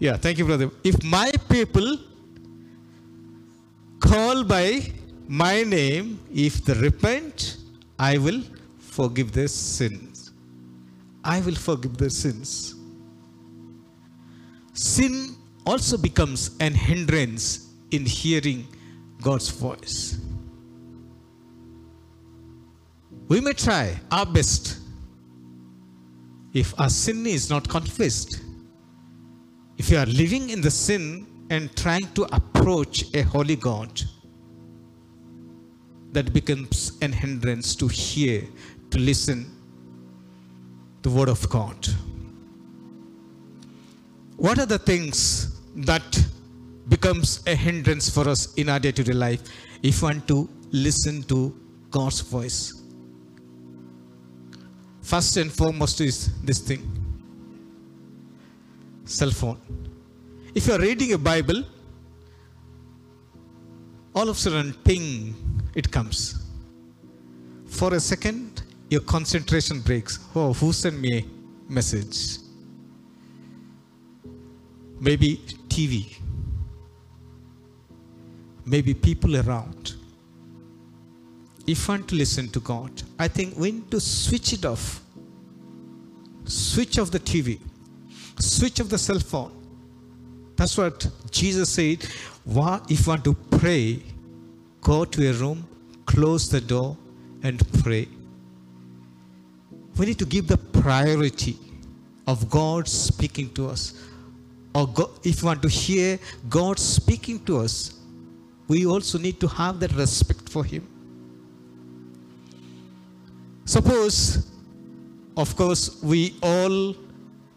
Yeah, 0.00 0.16
thank 0.16 0.38
you, 0.38 0.44
brother. 0.44 0.72
If 0.82 1.04
my 1.04 1.30
people 1.48 1.98
call 4.02 4.44
by 4.44 4.92
my 5.28 5.62
name, 5.62 6.20
if 6.34 6.64
they 6.64 6.74
repent, 6.74 7.56
I 7.98 8.18
will 8.18 8.42
forgive 8.78 9.32
their 9.32 9.48
sins. 9.48 10.32
I 11.24 11.40
will 11.40 11.54
forgive 11.54 11.96
their 11.96 12.10
sins. 12.10 12.74
Sin 14.74 15.36
also 15.64 15.96
becomes 15.96 16.56
an 16.60 16.74
hindrance 16.74 17.68
in 17.92 18.04
hearing 18.04 18.66
God's 19.22 19.48
voice. 19.48 20.18
We 23.28 23.40
may 23.40 23.52
try 23.52 23.98
our 24.10 24.26
best. 24.26 24.78
If 26.52 26.78
our 26.78 26.90
sin 26.90 27.24
is 27.26 27.48
not 27.48 27.68
confessed, 27.68 28.40
if 29.78 29.90
you 29.90 29.96
are 29.96 30.06
living 30.06 30.50
in 30.50 30.60
the 30.60 30.70
sin 30.70 31.26
and 31.52 31.76
trying 31.76 32.06
to 32.14 32.22
approach 32.34 33.14
a 33.14 33.22
holy 33.22 33.56
God, 33.56 34.00
that 36.12 36.32
becomes 36.32 36.98
an 37.02 37.12
hindrance 37.12 37.74
to 37.76 37.88
hear, 37.88 38.42
to 38.90 38.98
listen 38.98 39.50
the 41.02 41.10
word 41.10 41.28
of 41.28 41.46
God. 41.50 41.86
What 44.36 44.58
are 44.58 44.66
the 44.66 44.78
things 44.78 45.60
that 45.76 46.26
becomes 46.88 47.42
a 47.46 47.54
hindrance 47.54 48.08
for 48.08 48.26
us 48.28 48.54
in 48.54 48.70
our 48.70 48.78
day-to-day 48.78 49.12
life 49.12 49.42
if 49.82 50.02
want 50.02 50.26
to 50.28 50.48
listen 50.70 51.22
to 51.24 51.54
God's 51.90 52.22
voice? 52.22 52.82
First 55.02 55.36
and 55.36 55.52
foremost 55.52 56.00
is 56.00 56.42
this 56.42 56.60
thing 56.60 56.82
cell 59.04 59.30
phone. 59.30 59.58
If 60.54 60.66
you 60.66 60.74
are 60.74 60.78
reading 60.78 61.14
a 61.14 61.18
Bible, 61.18 61.64
all 64.14 64.28
of 64.28 64.36
a 64.36 64.38
sudden, 64.38 64.74
ping, 64.84 65.34
it 65.74 65.90
comes. 65.90 66.46
For 67.66 67.94
a 67.94 68.00
second, 68.00 68.62
your 68.90 69.00
concentration 69.00 69.80
breaks. 69.80 70.18
Oh, 70.34 70.52
who 70.52 70.74
sent 70.74 71.00
me 71.00 71.20
a 71.20 71.72
message? 71.72 72.36
Maybe 75.00 75.38
TV. 75.68 76.18
Maybe 78.66 78.92
people 78.92 79.38
around. 79.38 79.94
If 81.66 81.88
you 81.88 81.94
want 81.94 82.08
to 82.08 82.14
listen 82.14 82.50
to 82.50 82.60
God, 82.60 83.02
I 83.18 83.26
think 83.26 83.56
we 83.56 83.72
need 83.72 83.90
to 83.90 84.00
switch 84.00 84.52
it 84.52 84.66
off. 84.66 85.00
Switch 86.44 86.98
off 86.98 87.10
the 87.10 87.20
TV. 87.20 87.58
Switch 88.38 88.82
off 88.82 88.90
the 88.90 88.98
cell 88.98 89.18
phone. 89.18 89.61
That's 90.56 90.76
what 90.76 91.08
Jesus 91.30 91.70
said. 91.70 92.04
If 92.04 92.46
you 92.46 93.06
want 93.06 93.24
to 93.24 93.34
pray, 93.34 94.02
go 94.80 95.04
to 95.04 95.30
a 95.30 95.32
room, 95.32 95.66
close 96.06 96.48
the 96.48 96.60
door, 96.60 96.96
and 97.42 97.60
pray. 97.82 98.08
We 99.96 100.06
need 100.06 100.18
to 100.18 100.24
give 100.24 100.48
the 100.48 100.58
priority 100.58 101.56
of 102.26 102.48
God 102.48 102.88
speaking 102.88 103.52
to 103.54 103.68
us. 103.68 103.94
Or 104.74 104.88
if 105.22 105.42
you 105.42 105.46
want 105.46 105.62
to 105.62 105.68
hear 105.68 106.18
God 106.48 106.78
speaking 106.78 107.44
to 107.44 107.58
us, 107.58 107.94
we 108.68 108.86
also 108.86 109.18
need 109.18 109.38
to 109.40 109.48
have 109.48 109.80
that 109.80 109.92
respect 109.92 110.48
for 110.48 110.64
Him. 110.64 110.88
Suppose, 113.64 114.50
of 115.36 115.54
course, 115.56 116.02
we 116.02 116.36
all 116.42 116.96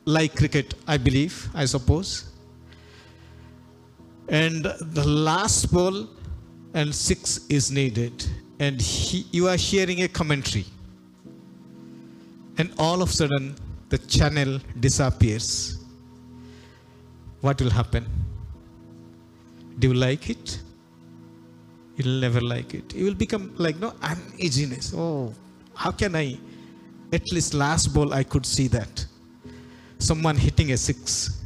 like 0.06 0.36
cricket, 0.36 0.76
I 0.88 0.98
believe, 0.98 1.50
I 1.54 1.66
suppose. 1.66 2.32
And 4.28 4.66
the 4.66 5.08
last 5.08 5.72
ball 5.72 6.08
and 6.74 6.94
six 6.94 7.46
is 7.48 7.72
needed. 7.72 8.26
And 8.60 8.82
he, 8.82 9.26
you 9.32 9.48
are 9.48 9.58
hearing 9.58 10.04
a 10.04 10.08
commentary. 10.08 10.66
And 12.58 12.74
all 12.78 13.02
of 13.02 13.10
a 13.10 13.14
sudden, 13.14 13.56
the 13.90 13.98
channel 13.98 14.60
disappears. 14.80 15.78
What 17.42 17.62
will 17.62 17.70
happen? 17.70 18.06
Do 19.78 19.90
you 19.90 19.94
like 19.94 20.30
it? 20.30 20.60
You'll 21.98 22.20
never 22.20 22.42
like 22.42 22.74
it. 22.74 22.94
You 22.96 23.06
will 23.06 23.14
become 23.14 23.54
like 23.58 23.78
no 23.78 23.94
uneasiness. 24.02 24.94
Oh, 24.96 25.34
how 25.74 25.92
can 25.92 26.16
I? 26.16 26.38
At 27.14 27.32
least 27.32 27.54
last 27.54 27.94
ball 27.94 28.14
I 28.14 28.24
could 28.24 28.46
see 28.46 28.68
that. 28.70 29.06
Someone 30.00 30.36
hitting 30.36 30.72
a 30.72 30.78
six. 30.78 31.42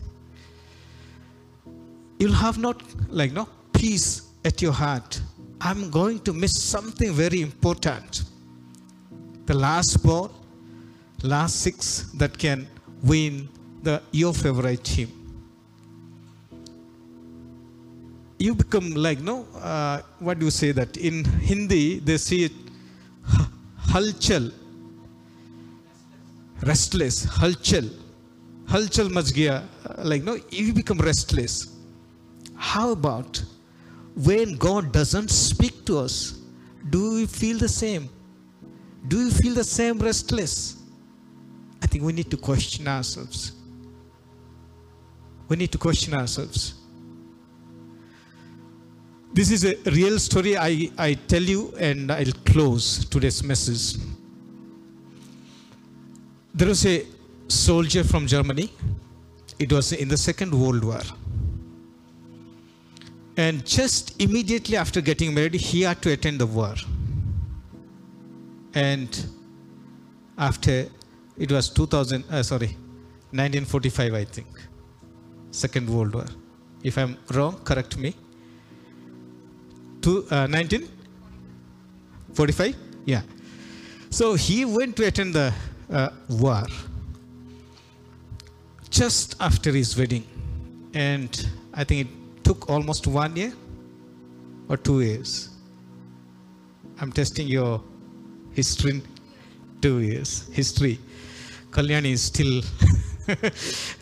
You'll 2.19 2.33
have 2.33 2.57
not 2.59 2.83
like 3.09 3.31
no 3.33 3.49
peace 3.73 4.29
at 4.45 4.61
your 4.61 4.73
heart. 4.73 5.19
I'm 5.61 5.89
going 5.89 6.19
to 6.21 6.33
miss 6.33 6.61
something 6.61 7.13
very 7.13 7.41
important. 7.41 8.23
the 9.49 9.55
last 9.55 10.03
ball, 10.03 10.29
last 11.23 11.61
six 11.61 12.11
that 12.21 12.37
can 12.37 12.67
win 13.01 13.49
the 13.81 13.99
your 14.11 14.31
favorite 14.31 14.83
team. 14.83 15.09
You 18.37 18.53
become 18.53 18.91
like 18.91 19.19
no, 19.19 19.47
uh, 19.55 20.01
what 20.19 20.37
do 20.37 20.45
you 20.45 20.51
say 20.51 20.71
that 20.71 20.97
in 20.97 21.25
Hindi 21.25 21.97
they 21.97 22.17
say 22.17 22.41
it 22.49 22.51
halchal, 23.89 24.53
restless, 26.61 27.25
halchal, 27.25 27.89
halchal 28.67 29.09
mach 29.09 29.33
gaya, 29.33 29.67
uh, 29.87 30.03
like 30.03 30.23
no, 30.23 30.37
you 30.51 30.73
become 30.73 30.99
restless. 30.99 31.68
How 32.59 32.91
about 32.91 33.41
when 34.15 34.57
God 34.57 34.91
doesn't 34.91 35.29
speak 35.29 35.85
to 35.85 35.97
us? 35.99 36.41
Do 36.89 37.13
we 37.13 37.25
feel 37.25 37.57
the 37.57 37.69
same? 37.69 38.09
Do 39.07 39.21
you 39.23 39.31
feel 39.31 39.53
the 39.53 39.63
same 39.63 39.97
restless? 39.97 40.77
I 41.81 41.87
think 41.87 42.03
we 42.03 42.11
need 42.11 42.29
to 42.29 42.37
question 42.37 42.85
ourselves. 42.87 43.53
We 45.47 45.55
need 45.55 45.71
to 45.71 45.77
question 45.77 46.13
ourselves. 46.13 46.73
This 49.33 49.51
is 49.51 49.63
a 49.63 49.75
real 49.91 50.19
story 50.19 50.57
I, 50.57 50.91
I 50.97 51.13
tell 51.13 51.41
you, 51.41 51.73
and 51.79 52.11
I'll 52.11 52.33
close 52.45 53.05
today's 53.05 53.41
message. 53.41 54.01
There 56.53 56.67
was 56.67 56.85
a 56.85 57.05
soldier 57.47 58.03
from 58.03 58.27
Germany. 58.27 58.69
It 59.57 59.71
was 59.71 59.93
in 59.93 60.09
the 60.09 60.17
Second 60.17 60.53
World 60.53 60.83
War. 60.83 61.01
And 63.39 63.65
just 63.65 64.21
immediately 64.21 64.75
after 64.75 64.99
getting 64.99 65.33
married, 65.33 65.53
he 65.53 65.83
had 65.83 66.01
to 66.01 66.11
attend 66.11 66.41
the 66.41 66.45
war. 66.45 66.75
And 68.73 69.27
after 70.37 70.89
it 71.37 71.49
was 71.49 71.69
2000, 71.69 72.25
uh, 72.29 72.43
sorry, 72.43 72.75
1945, 73.31 74.13
I 74.13 74.25
think, 74.25 74.47
Second 75.51 75.89
World 75.89 76.15
War. 76.15 76.25
If 76.83 76.97
I'm 76.97 77.17
wrong, 77.31 77.61
correct 77.63 77.97
me. 77.97 78.13
Two, 80.01 80.27
uh, 80.29 80.47
1945? 80.47 82.75
Yeah. 83.05 83.21
So 84.09 84.33
he 84.33 84.65
went 84.65 84.97
to 84.97 85.07
attend 85.07 85.33
the 85.33 85.53
uh, 85.89 86.09
war 86.27 86.65
just 88.89 89.37
after 89.39 89.71
his 89.71 89.95
wedding. 89.97 90.25
And 90.93 91.49
I 91.73 91.85
think 91.85 92.01
it 92.01 92.07
took 92.49 92.67
almost 92.67 93.05
one 93.05 93.35
year 93.35 93.53
or 94.69 94.75
two 94.75 95.01
years. 95.01 95.49
I'm 96.99 97.11
testing 97.11 97.47
your 97.47 97.83
history. 98.53 99.03
Two 99.83 99.99
years. 99.99 100.49
History. 100.51 100.97
Kalyani 101.69 102.13
is 102.13 102.23
still 102.23 102.63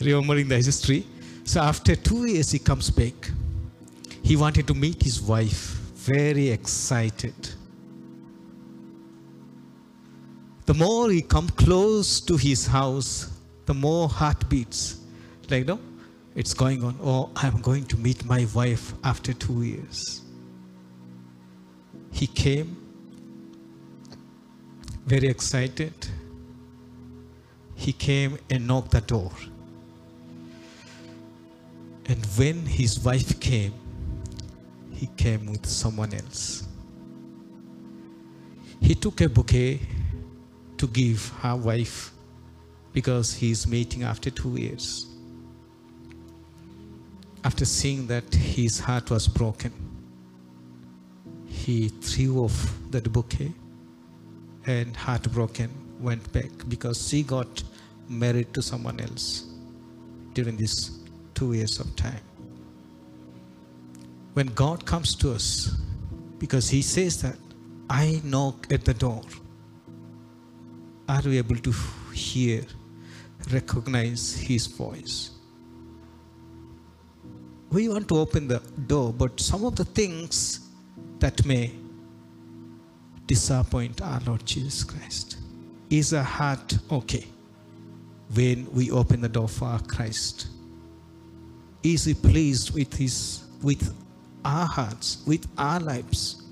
remembering 0.00 0.48
the 0.48 0.56
history. 0.56 1.04
So 1.44 1.60
after 1.60 1.94
two 1.94 2.24
years, 2.24 2.50
he 2.50 2.58
comes 2.58 2.88
back. 2.88 3.30
He 4.22 4.34
wanted 4.34 4.66
to 4.68 4.74
meet 4.74 5.02
his 5.02 5.20
wife. 5.20 5.76
Very 6.14 6.48
excited. 6.48 7.36
The 10.64 10.72
more 10.72 11.10
he 11.10 11.20
come 11.20 11.50
close 11.50 12.18
to 12.22 12.38
his 12.38 12.66
house, 12.66 13.30
the 13.66 13.74
more 13.74 14.08
heartbeats. 14.08 14.96
Like, 15.50 15.66
no, 15.66 15.78
it's 16.38 16.54
going 16.54 16.84
on. 16.84 16.96
Oh, 17.02 17.30
I'm 17.34 17.60
going 17.60 17.84
to 17.86 17.96
meet 17.96 18.24
my 18.24 18.46
wife 18.54 18.94
after 19.02 19.32
two 19.32 19.62
years. 19.62 20.22
He 22.12 22.28
came 22.28 22.76
very 25.04 25.26
excited. 25.26 25.92
He 27.74 27.92
came 27.92 28.38
and 28.50 28.68
knocked 28.68 28.92
the 28.92 29.00
door. 29.00 29.32
And 32.06 32.24
when 32.36 32.64
his 32.64 33.00
wife 33.00 33.40
came, 33.40 33.74
he 34.92 35.08
came 35.16 35.44
with 35.46 35.66
someone 35.66 36.14
else. 36.14 36.68
He 38.80 38.94
took 38.94 39.20
a 39.22 39.28
bouquet 39.28 39.80
to 40.76 40.86
give 40.86 41.30
her 41.40 41.56
wife 41.56 42.12
because 42.92 43.34
he 43.34 43.50
is 43.50 43.66
meeting 43.66 44.04
after 44.04 44.30
two 44.30 44.56
years. 44.56 45.17
After 47.44 47.64
seeing 47.64 48.06
that 48.08 48.34
his 48.34 48.80
heart 48.80 49.10
was 49.10 49.28
broken, 49.28 49.72
he 51.46 51.88
threw 51.88 52.44
off 52.44 52.72
that 52.90 53.12
bouquet 53.12 53.52
and 54.66 54.94
heartbroken 54.96 55.70
went 56.00 56.30
back 56.32 56.50
because 56.68 57.08
she 57.08 57.22
got 57.22 57.62
married 58.08 58.52
to 58.54 58.62
someone 58.62 59.00
else 59.00 59.46
during 60.34 60.56
these 60.56 60.98
two 61.34 61.52
years 61.52 61.78
of 61.80 61.94
time. 61.96 62.20
When 64.34 64.48
God 64.48 64.84
comes 64.84 65.14
to 65.16 65.32
us, 65.32 65.76
because 66.38 66.68
He 66.68 66.82
says 66.82 67.22
that, 67.22 67.38
I 67.90 68.20
knock 68.24 68.66
at 68.70 68.84
the 68.84 68.94
door. 68.94 69.22
Are 71.08 71.22
we 71.24 71.38
able 71.38 71.56
to 71.56 71.72
hear, 72.12 72.62
recognize 73.50 74.36
His 74.36 74.66
voice? 74.66 75.37
We 77.70 77.88
want 77.88 78.08
to 78.08 78.18
open 78.18 78.48
the 78.48 78.62
door, 78.86 79.12
but 79.12 79.38
some 79.38 79.64
of 79.64 79.76
the 79.76 79.84
things 79.84 80.60
that 81.18 81.44
may 81.44 81.72
disappoint 83.26 84.00
our 84.00 84.20
Lord 84.26 84.44
Jesus 84.46 84.82
Christ. 84.82 85.36
Is 85.90 86.12
our 86.12 86.22
heart 86.22 86.78
okay 86.90 87.26
when 88.34 88.70
we 88.72 88.90
open 88.90 89.20
the 89.20 89.28
door 89.28 89.48
for 89.48 89.78
Christ? 89.86 90.48
Is 91.82 92.04
He 92.04 92.14
pleased 92.14 92.74
with 92.74 92.94
His 92.94 93.44
with 93.62 93.94
our 94.44 94.66
hearts, 94.66 95.22
with 95.26 95.46
our 95.58 95.78
lives? 95.78 96.42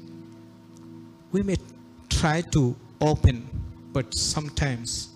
We 1.33 1.43
may 1.43 1.57
try 2.11 2.43
to 2.53 2.77
open, 3.01 3.49
but 3.93 4.14
sometimes 4.14 5.09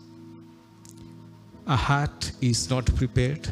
our 1.66 1.76
heart 1.76 2.32
is 2.40 2.70
not 2.70 2.86
prepared, 2.96 3.48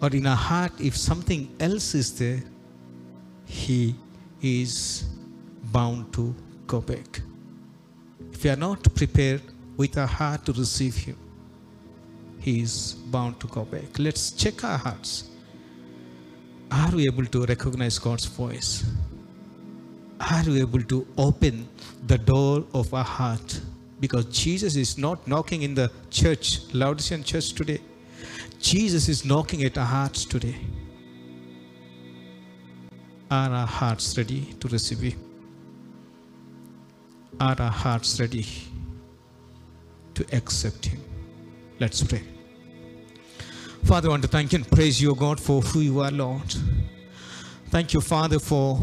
or 0.00 0.10
in 0.10 0.26
our 0.26 0.36
heart, 0.36 0.72
if 0.78 0.96
something 0.96 1.54
else 1.58 1.94
is 1.94 2.18
there, 2.18 2.42
He 3.46 3.94
is 4.42 5.04
bound 5.72 6.12
to 6.14 6.34
go 6.66 6.80
back. 6.80 7.22
If 8.32 8.44
we 8.44 8.50
are 8.50 8.56
not 8.56 8.82
prepared 8.94 9.42
with 9.76 9.96
our 9.96 10.06
heart 10.06 10.44
to 10.46 10.52
receive 10.52 10.94
Him, 10.96 11.16
He 12.40 12.60
is 12.60 12.94
bound 13.06 13.40
to 13.40 13.46
go 13.46 13.64
back. 13.64 13.98
Let's 13.98 14.32
check 14.32 14.62
our 14.64 14.78
hearts. 14.78 15.30
Are 16.70 16.90
we 16.90 17.06
able 17.06 17.26
to 17.26 17.46
recognize 17.46 17.98
God's 17.98 18.26
voice? 18.26 18.84
Are 20.20 20.44
we 20.46 20.60
able 20.60 20.82
to 20.82 21.06
open 21.16 21.68
the 22.06 22.18
door 22.18 22.64
of 22.74 22.92
our 22.92 23.04
heart? 23.04 23.60
Because 24.00 24.26
Jesus 24.26 24.76
is 24.76 24.98
not 24.98 25.26
knocking 25.26 25.62
in 25.62 25.74
the 25.74 25.90
church, 26.10 26.60
Laodicean 26.74 27.22
church 27.22 27.52
today. 27.52 27.80
Jesus 28.60 29.08
is 29.08 29.24
knocking 29.24 29.62
at 29.64 29.76
our 29.78 29.84
hearts 29.84 30.24
today. 30.24 30.56
Are 33.30 33.50
our 33.50 33.66
hearts 33.66 34.16
ready 34.16 34.54
to 34.60 34.68
receive 34.68 35.00
Him? 35.00 35.18
Are 37.40 37.56
our 37.58 37.70
hearts 37.70 38.20
ready 38.20 38.46
to 40.14 40.24
accept 40.32 40.86
Him? 40.86 41.00
Let's 41.78 42.02
pray. 42.02 42.22
Father, 43.84 44.08
I 44.08 44.10
want 44.10 44.22
to 44.22 44.28
thank 44.28 44.52
you 44.52 44.56
and 44.58 44.70
praise 44.70 45.00
you, 45.00 45.14
God, 45.14 45.38
for 45.38 45.60
who 45.60 45.80
you 45.80 46.00
are, 46.00 46.10
Lord. 46.10 46.54
Thank 47.70 47.94
you, 47.94 48.00
Father, 48.00 48.38
for 48.38 48.80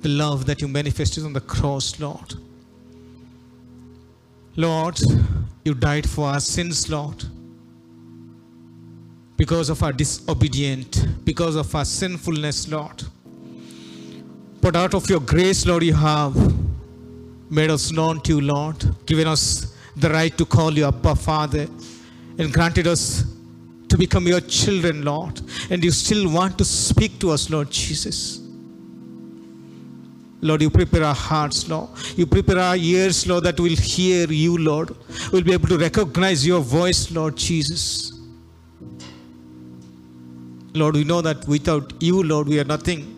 the 0.00 0.08
love 0.08 0.46
that 0.46 0.60
you 0.60 0.68
manifested 0.68 1.24
on 1.24 1.32
the 1.32 1.40
cross, 1.40 1.98
Lord. 2.00 2.34
Lord, 4.56 4.98
you 5.64 5.74
died 5.74 6.08
for 6.08 6.26
our 6.26 6.40
sins, 6.40 6.90
Lord. 6.90 7.24
Because 9.38 9.70
of 9.70 9.82
our 9.82 9.92
disobedient, 9.92 11.24
because 11.24 11.56
of 11.56 11.74
our 11.74 11.84
sinfulness, 11.84 12.68
Lord. 12.68 13.02
But 14.60 14.74
out 14.74 14.94
of 14.94 15.08
your 15.08 15.20
grace, 15.20 15.64
Lord, 15.64 15.84
you 15.84 15.94
have 15.94 16.34
made 17.48 17.70
us 17.70 17.92
known 17.92 18.20
to 18.22 18.34
you, 18.34 18.40
Lord, 18.40 18.84
given 19.06 19.28
us 19.28 19.74
the 19.96 20.10
right 20.10 20.36
to 20.36 20.44
call 20.44 20.72
you 20.72 20.86
Abba 20.86 21.14
Father, 21.14 21.68
and 22.36 22.52
granted 22.52 22.88
us 22.88 23.24
to 23.88 23.96
become 23.96 24.26
your 24.26 24.40
children, 24.40 25.04
Lord. 25.04 25.40
And 25.70 25.84
you 25.84 25.92
still 25.92 26.28
want 26.30 26.58
to 26.58 26.64
speak 26.64 27.20
to 27.20 27.30
us, 27.30 27.48
Lord 27.48 27.70
Jesus. 27.70 28.40
Lord, 30.40 30.62
you 30.62 30.70
prepare 30.70 31.04
our 31.04 31.14
hearts, 31.14 31.68
Lord. 31.68 31.90
You 32.16 32.26
prepare 32.26 32.58
our 32.58 32.76
ears, 32.76 33.24
Lord, 33.26 33.44
that 33.44 33.58
we'll 33.58 33.76
hear 33.76 34.26
you, 34.28 34.58
Lord. 34.58 34.90
We'll 35.32 35.44
be 35.44 35.52
able 35.52 35.68
to 35.68 35.78
recognize 35.78 36.44
your 36.44 36.60
voice, 36.60 37.10
Lord 37.12 37.36
Jesus. 37.36 38.17
Lord, 40.78 40.94
we 40.94 41.04
know 41.04 41.20
that 41.20 41.46
without 41.46 41.92
you, 42.00 42.22
Lord, 42.22 42.48
we 42.48 42.58
are 42.60 42.64
nothing. 42.64 43.14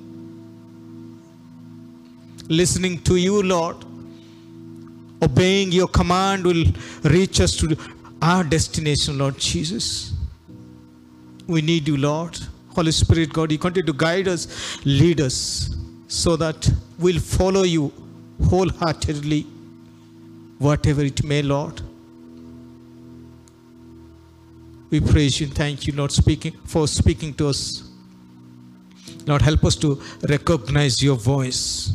Listening 2.49 3.01
to 3.03 3.17
you, 3.17 3.43
Lord, 3.43 3.77
obeying 5.23 5.71
your 5.73 5.89
command 5.89 6.45
will 6.45 6.65
reach 7.05 7.41
us 7.41 7.57
to 7.57 7.77
our 8.23 8.43
destination, 8.45 9.19
Lord 9.19 9.39
Jesus. 9.39 10.13
We 11.47 11.63
need 11.63 11.87
you, 11.89 11.97
Lord. 11.97 12.39
Holy 12.71 12.93
Spirit, 12.93 13.33
God, 13.33 13.53
you 13.53 13.59
continue 13.59 13.87
to 13.87 13.93
guide 13.93 14.29
us, 14.29 14.79
lead 14.85 15.21
us, 15.21 15.75
so 16.09 16.37
that 16.37 16.69
we'll 16.99 17.21
follow 17.21 17.63
you 17.63 17.93
wholeheartedly, 18.49 19.47
whatever 20.59 21.03
it 21.03 21.23
may, 21.25 21.43
Lord. 21.43 21.83
We 24.91 25.01
praise 25.01 25.41
you 25.41 25.47
and 25.47 25.55
thank 25.55 25.87
you, 25.87 25.93
Lord, 25.95 26.13
speaking 26.13 26.53
for 26.65 26.89
speaking 26.89 27.35
to 27.35 27.49
us. 27.49 27.89
Lord, 29.27 29.43
help 29.43 29.65
us 29.65 29.77
to 29.77 30.01
recognize 30.29 31.03
your 31.03 31.17
voice 31.17 31.93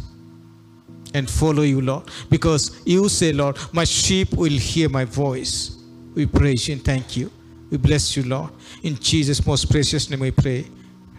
and 1.14 1.30
follow 1.30 1.64
you, 1.64 1.82
Lord, 1.82 2.04
because 2.30 2.82
you 2.86 3.10
say, 3.10 3.34
Lord, 3.34 3.58
my 3.72 3.84
sheep 3.84 4.34
will 4.34 4.52
hear 4.52 4.90
my 4.90 5.06
voice. 5.06 5.78
We 6.14 6.26
praise 6.26 6.68
you 6.68 6.76
and 6.76 6.84
thank 6.84 7.18
you. 7.18 7.32
We 7.70 7.78
bless 7.78 8.16
you, 8.16 8.24
Lord. 8.24 8.52
In 8.84 8.96
Jesus' 9.00 9.46
most 9.46 9.70
precious 9.70 10.10
name 10.10 10.20
we 10.20 10.32
pray. 10.32 10.66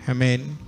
Amen. 0.08 0.65